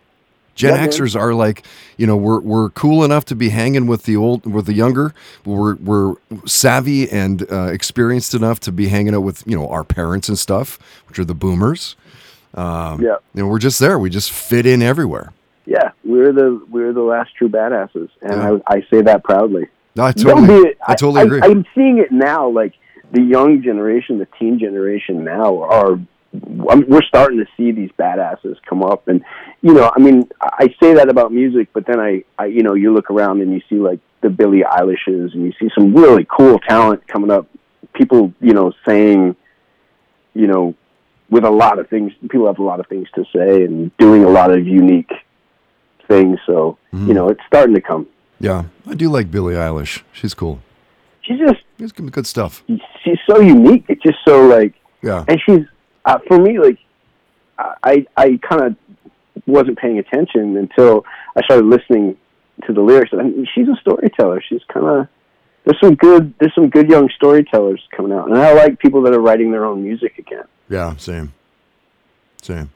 [0.54, 0.86] Gen Yeah.
[0.86, 1.64] Xers are like,
[1.96, 5.12] you know, we're, we're cool enough to be hanging with the old, with the younger.
[5.44, 6.14] We're, we're
[6.46, 10.38] savvy and uh, experienced enough to be hanging out with, you know, our parents and
[10.38, 11.96] stuff, which are the boomers.
[12.54, 13.16] Um, yeah.
[13.34, 13.98] You know, we're just there.
[13.98, 15.32] We just fit in everywhere.
[15.66, 18.58] yeah, we're the we're the last true badasses, and Yeah.
[18.68, 19.66] I, I say that proudly.
[19.96, 21.40] No, I totally, be- I totally agree.
[21.42, 22.48] I, am seeing it now.
[22.48, 22.74] Like
[23.12, 25.98] the young generation, the teen generation now are.
[26.32, 29.24] We're starting to see these badasses come up, and
[29.62, 32.64] you know, I mean, I I say that about music, but then I, I, you
[32.64, 35.94] know, you look around and you see like the Billie Eilishes, and you see some
[35.94, 37.46] really cool talent coming up.
[37.92, 39.36] People, you know, saying,
[40.34, 40.74] you know,
[41.30, 44.24] with a lot of things, people have a lot of things to say and doing
[44.24, 45.12] a lot of unique
[46.08, 46.38] things.
[46.46, 47.08] So, Mm-hmm.
[47.08, 48.06] you know, it's starting to come.
[48.44, 50.02] Yeah, I do like Billie Eilish.
[50.12, 50.60] She's cool.
[51.22, 52.62] She's just She's good good stuff.
[53.02, 53.84] she's so unique.
[53.88, 55.24] It's just so like, Yeah.
[55.28, 55.64] and she's
[56.04, 56.78] uh, for me like,
[57.58, 58.76] I I kind of
[59.46, 61.04] wasn't paying attention until
[61.36, 62.16] I started listening
[62.66, 63.10] to the lyrics.
[63.12, 64.42] And she's a storyteller.
[64.48, 65.08] She's kind of
[65.64, 69.14] there's some good there's some good young storytellers coming out, and I like people that
[69.14, 70.44] are writing their own music again.
[70.68, 71.32] Yeah, same.
[72.42, 72.70] Same.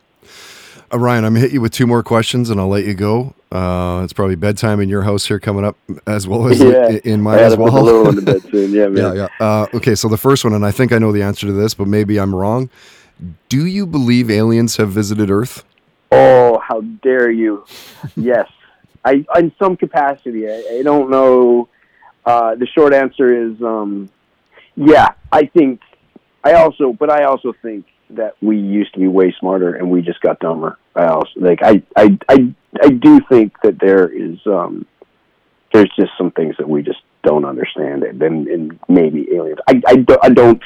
[0.92, 3.34] Uh, Ryan, I'm gonna hit you with two more questions, and I'll let you go.
[3.50, 7.22] Uh, it's probably bedtime in your house here coming up, as well as yeah, in
[7.22, 7.82] mine gotta as put the well.
[7.82, 8.72] little one to bed soon.
[8.72, 9.16] Yeah, man.
[9.16, 9.46] yeah, yeah.
[9.46, 11.72] Uh, okay, so the first one, and I think I know the answer to this,
[11.72, 12.68] but maybe I'm wrong.
[13.48, 15.64] Do you believe aliens have visited Earth?
[16.12, 17.64] Oh, how dare you!
[18.16, 18.48] yes,
[19.04, 20.46] I in some capacity.
[20.48, 21.68] I, I don't know.
[22.26, 24.10] Uh, the short answer is, um,
[24.76, 25.12] yeah.
[25.32, 25.80] I think.
[26.44, 30.02] I also, but I also think that we used to be way smarter and we
[30.02, 30.78] just got dumber.
[30.94, 31.62] I also like.
[31.62, 34.38] I, I, I, I do think that there is.
[34.46, 34.86] Um,
[35.72, 39.58] there's just some things that we just don't understand, and, and, and maybe aliens.
[39.68, 40.62] I, I, do, I don't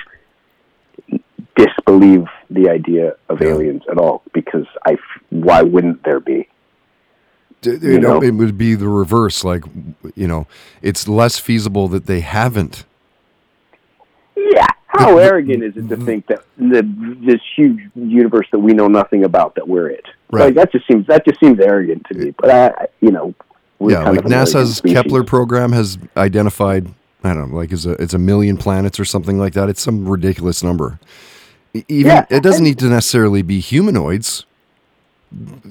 [1.56, 3.48] disbelieve the idea of Yeah.
[3.48, 4.96] aliens at all because I.
[5.30, 6.48] Why wouldn't there be?
[7.62, 8.22] D- You, You know, know?
[8.22, 9.44] it would be the reverse.
[9.44, 9.64] Like,
[10.14, 10.46] you know,
[10.82, 12.84] it's less feasible that they haven't.
[15.02, 16.04] How arrogant is it to mm-hmm.
[16.04, 16.82] think that the,
[17.26, 20.04] this huge universe that we know nothing about that we're it?
[20.30, 20.46] Right.
[20.46, 22.34] Like that just seems that just seems arrogant to me.
[22.38, 23.34] But I, you know,
[23.80, 24.80] yeah, like NASA's.
[24.80, 26.88] Kepler program has identified.
[27.24, 29.68] I don't know, like it's a it's a million planets or something like that.
[29.68, 30.98] It's some ridiculous number.
[31.88, 34.44] Even Yeah, it doesn't and- need to necessarily be humanoids.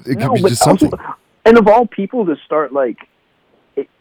[0.06, 0.92] It could be just something.
[0.92, 1.14] also-
[1.44, 3.08] and of all people to start like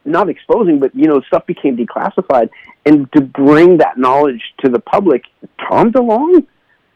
[0.06, 2.50] not exposing, but you know, stuff became declassified,
[2.86, 5.24] and to bring that knowledge to the public,
[5.68, 6.46] Tom DeLonge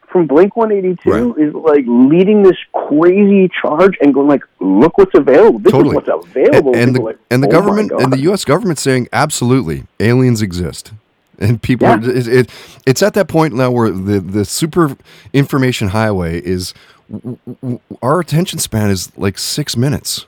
[0.08, 1.48] from Blink One Eighty Two Right.
[1.48, 5.58] is like leading this crazy charge and going like, "Look what's available.
[5.58, 5.96] This Totally.
[5.96, 8.44] is what's available." and, and the like, and the "Oh government and the U.S.
[8.44, 10.92] government saying absolutely aliens exist,
[11.38, 11.96] and people Yeah.
[11.98, 12.50] are, it, it,
[12.86, 14.96] it's at that point now where the the super
[15.32, 16.72] information highway is
[17.10, 20.26] w- w- our attention span is like six minutes.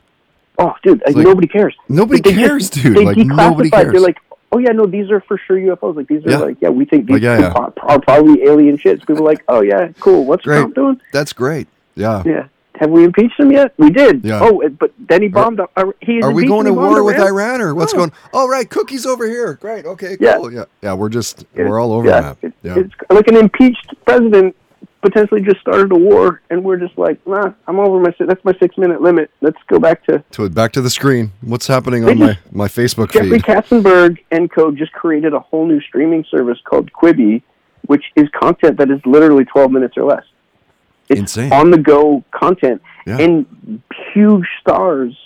[0.59, 1.77] Oh, dude, like, like- nobody cares.
[1.89, 2.97] Nobody They cares, just- dude.
[2.97, 3.37] They Like, declassified.
[3.51, 3.93] nobody cares.
[3.93, 4.19] They're like,
[4.51, 5.95] oh yeah, no, these are for sure UFOs.
[5.97, 6.39] Like these are Yeah.
[6.39, 7.53] like, yeah, we think these Like, yeah, yeah.
[7.83, 9.01] Are, probably alien shits.
[9.07, 10.25] People are like, oh yeah, cool.
[10.25, 10.59] What's Great.
[10.59, 11.01] Trump doing?
[11.13, 11.69] That's great.
[11.95, 12.23] Yeah.
[12.25, 12.45] Yeah.
[12.81, 13.73] Have we impeached him yet?
[13.77, 14.25] We did.
[14.25, 14.39] Yeah.
[14.41, 15.59] Oh, uh, but then he bombed.
[15.59, 17.99] Are, are, he Are we going to war with Iran or what's No.
[17.99, 18.13] going?
[18.33, 19.55] Oh, right, cookies over here.
[19.55, 19.85] Great.
[19.85, 20.17] Okay.
[20.21, 20.37] Yeah.
[20.37, 20.53] Cool.
[20.53, 20.65] Yeah.
[20.81, 20.95] Yeah.
[20.95, 22.53] We're just we're all over yeah, that.
[22.63, 22.79] Yeah.
[22.79, 24.55] It's like an impeached president
[25.03, 28.13] potentially just started a war, and we're just like, nah, I'm over my.
[28.19, 29.31] That's my six minute limit.
[29.41, 31.33] Let's go back to To back to the screen.
[31.41, 33.43] What's happening on my my Facebook Jeffrey feed?
[33.43, 34.71] Katzenberg and Co.
[34.73, 37.43] just created a whole new streaming service called Quibi,
[37.87, 40.25] which is content that is literally 12 minutes or less.
[41.09, 41.53] It's Insane.
[41.53, 43.19] on the go content, Yeah.
[43.19, 43.81] and
[44.15, 45.17] huge stars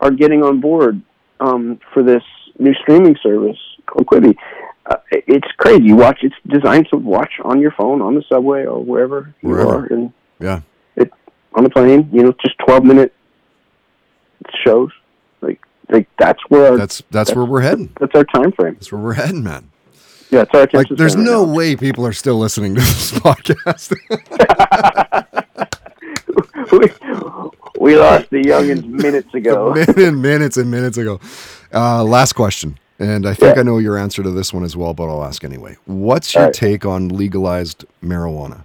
[0.00, 1.00] are getting on board
[1.40, 2.22] um, for this
[2.58, 4.36] new streaming service called Quibi.
[4.88, 5.84] Uh, it's crazy.
[5.84, 6.20] You watch.
[6.22, 10.12] It's designed to watch on your phone, on the subway, or wherever you are, and
[10.40, 10.60] Yeah.
[10.96, 11.12] it
[11.54, 12.08] on the plane.
[12.12, 13.12] You know, just 12 minute
[14.64, 14.90] shows.
[15.42, 17.92] Like, like that's where our, That's that's where we're heading.
[18.00, 18.74] that's our time frame.
[18.74, 19.70] That's where we're heading, man.
[20.30, 23.12] Yeah, it's our Like, there's span no right way people are still listening to this
[23.12, 23.94] podcast.
[26.72, 26.90] we,
[27.80, 29.72] we lost the youngins minutes ago.
[29.74, 31.20] minutes, minutes and minutes ago.
[31.72, 33.60] Uh, last question, and I think Yeah.
[33.60, 35.76] I know your answer to this one as well, but I'll ask anyway.
[35.86, 36.52] What's your right.
[36.52, 38.64] take on legalized marijuana?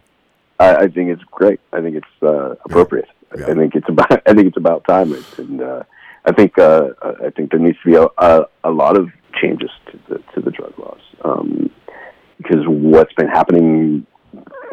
[0.60, 1.60] I, I think it's great.
[1.72, 3.10] I think it's uh, appropriate.
[3.38, 3.48] Yeah.
[3.48, 4.12] I think it's about.
[4.26, 5.84] I think it's about time, and uh,
[6.26, 9.10] I think uh, I think there needs to be a, a, a lot of
[9.42, 11.70] changes to the to the drug laws um,
[12.38, 14.06] because what's been happening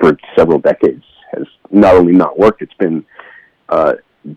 [0.00, 3.04] for several decades has not only not worked; it's been
[3.68, 3.94] uh,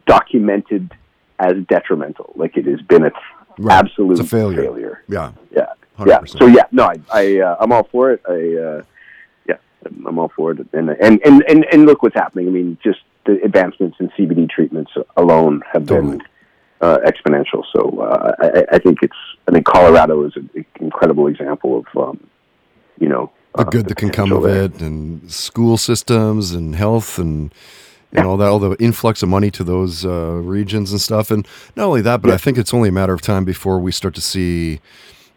[0.08, 0.92] documented
[1.40, 2.32] as detrimental.
[2.36, 3.12] Like it has been an
[3.58, 3.78] Right.
[3.80, 4.64] absolute It's a failure.
[4.64, 5.04] failure.
[5.08, 5.68] Yeah, Yeah,
[6.00, 6.08] 100%.
[6.08, 6.20] yeah.
[6.26, 8.22] So yeah, no, I, I uh, I'm all for it.
[8.28, 8.34] I
[8.68, 8.84] uh,
[9.48, 9.58] yeah,
[10.08, 10.60] I'm all for it.
[10.74, 12.48] And and and and, and look what's happening.
[12.48, 16.18] I mean, just the advancements in CBD treatments alone have Totally.
[16.18, 16.22] been
[16.82, 17.64] uh, exponential.
[17.74, 19.16] So uh, I, I think it's.
[19.48, 20.50] I think Colorado is an
[20.80, 22.28] incredible example of um,
[23.00, 24.64] you know the uh, good that can come of there.
[24.64, 27.54] it, and school systems and health, and
[28.14, 31.32] and all that, all the influx of money to those uh, regions and stuff.
[31.32, 32.36] And not only that, but yeah.
[32.36, 34.80] I think it's only a matter of time before we start to see,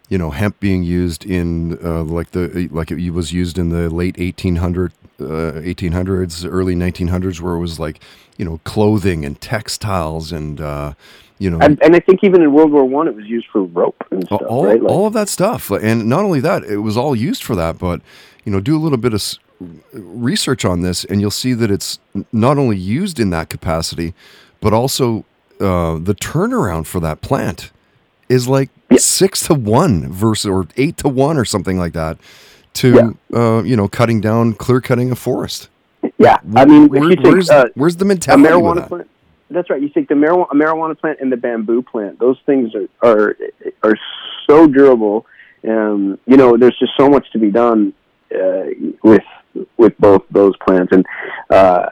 [0.08, 3.88] you know, hemp being used in uh, like the like it was used in the
[3.90, 8.00] late 1800 uh, 1800s, early 1900s, where it was like,
[8.36, 10.92] you know, clothing and textiles and uh,
[11.38, 13.62] you know, and, and, I think even in World War One, it was used for
[13.62, 14.40] rope and stuff.
[14.48, 14.80] All, right?
[14.80, 17.76] like, all of that stuff, and not only that, it was all used for that.
[17.76, 18.00] But
[18.44, 19.22] you know, do a little bit of
[19.92, 21.98] research on this, and you'll see that it's
[22.32, 24.14] not only used in that capacity,
[24.60, 25.24] but also
[25.60, 27.70] uh, the turnaround for that plant
[28.28, 28.98] is like yeah.
[28.98, 32.18] six to one versus or eight to one or something like that
[32.74, 33.38] to yeah.
[33.38, 35.68] uh, you know cutting down clear cutting a forest.
[36.18, 38.48] Yeah, I mean, Where, where's, uh, where's, the mentality?
[38.48, 39.10] Marijuana plant.
[39.50, 39.80] That's right.
[39.80, 43.36] You take the marijuana, marijuana plant and the bamboo plant; those things are are,
[43.82, 43.98] are
[44.46, 45.26] so durable.
[45.66, 47.92] Um, you know, there's just so much to be done
[48.34, 48.64] uh,
[49.02, 49.22] with
[49.76, 51.06] with both those plants, and
[51.50, 51.86] uh,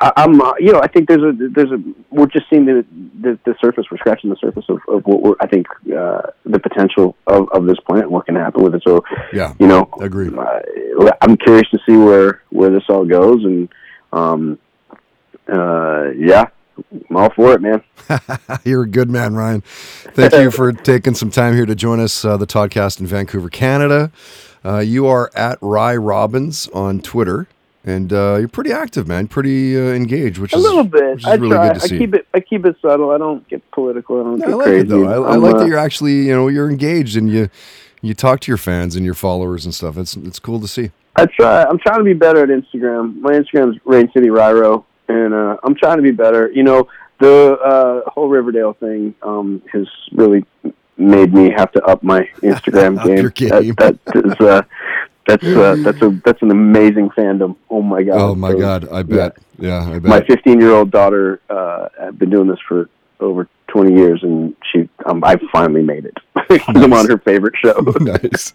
[0.00, 2.84] I, I'm uh, you know I think there's a there's a we're just seeing the
[3.20, 3.86] the, the surface.
[3.90, 7.66] We're scratching the surface of, of what we're I think uh, the potential of, of
[7.66, 8.82] this plant and what can happen with it.
[8.86, 10.30] So yeah, you know, agree.
[10.36, 13.68] Uh, I'm curious to see where where this all goes, and
[14.12, 14.58] um,
[15.48, 16.46] uh, yeah,
[17.08, 17.82] I'm all for it, man.
[18.64, 19.60] You're a good man, Ryan.
[19.60, 23.48] Thank you for taking some time here to join us, uh, the Toddcast in Vancouver,
[23.48, 24.10] Canada.
[24.64, 27.46] Uh, you are at Rye Robbins on Twitter,
[27.84, 29.26] and uh, you're pretty active, man.
[29.26, 31.26] Pretty uh, engaged, which a is a little bit.
[31.26, 31.70] I really try.
[31.70, 32.26] I keep it.
[32.34, 33.10] I keep it subtle.
[33.10, 34.20] I don't get political.
[34.20, 34.80] I don't get I like crazy.
[34.80, 35.24] it though.
[35.24, 37.48] I, I like that you're actually, you know, you're engaged and you
[38.02, 39.96] you talk to your fans and your followers and stuff.
[39.96, 40.90] It's it's cool to see.
[41.16, 41.64] I try.
[41.64, 43.16] I'm trying to be better at Instagram.
[43.20, 46.50] My Instagram is Rain City Ryro, and uh, I'm trying to be better.
[46.52, 46.88] You know,
[47.18, 50.44] the uh, whole Riverdale thing um, has really
[51.00, 53.02] made me have to up my Instagram
[53.34, 53.50] game.
[53.50, 53.74] game.
[53.78, 54.62] That, that is, uh,
[55.26, 57.56] that's uh, that's a that's an amazing fandom.
[57.68, 58.20] Oh my god!
[58.20, 58.88] Oh my so, god!
[58.90, 59.36] I bet.
[59.58, 60.02] Yeah, yeah I bet.
[60.02, 62.88] My 15 year old daughter uh, have been doing this for
[63.20, 66.16] over 20 years, and she um, I finally made it.
[66.50, 66.62] nice.
[66.68, 67.78] I'm on her favorite show.
[68.00, 68.52] nice.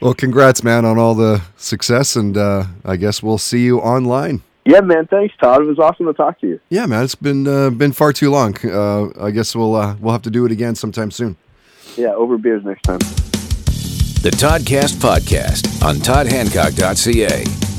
[0.00, 4.42] Well, congrats, man, on all the success, and uh, I guess we'll see you online.
[4.66, 5.06] Yeah, man.
[5.06, 5.62] Thanks, Todd.
[5.62, 6.60] It was awesome to talk to you.
[6.70, 7.04] Yeah, man.
[7.04, 8.56] It's been uh, been far too long.
[8.64, 11.36] Uh, I guess we'll uh, we'll have to do it again sometime soon.
[11.96, 12.98] Yeah, over beers next time.
[12.98, 17.75] The Toddcast podcast on ToddHancock.ca.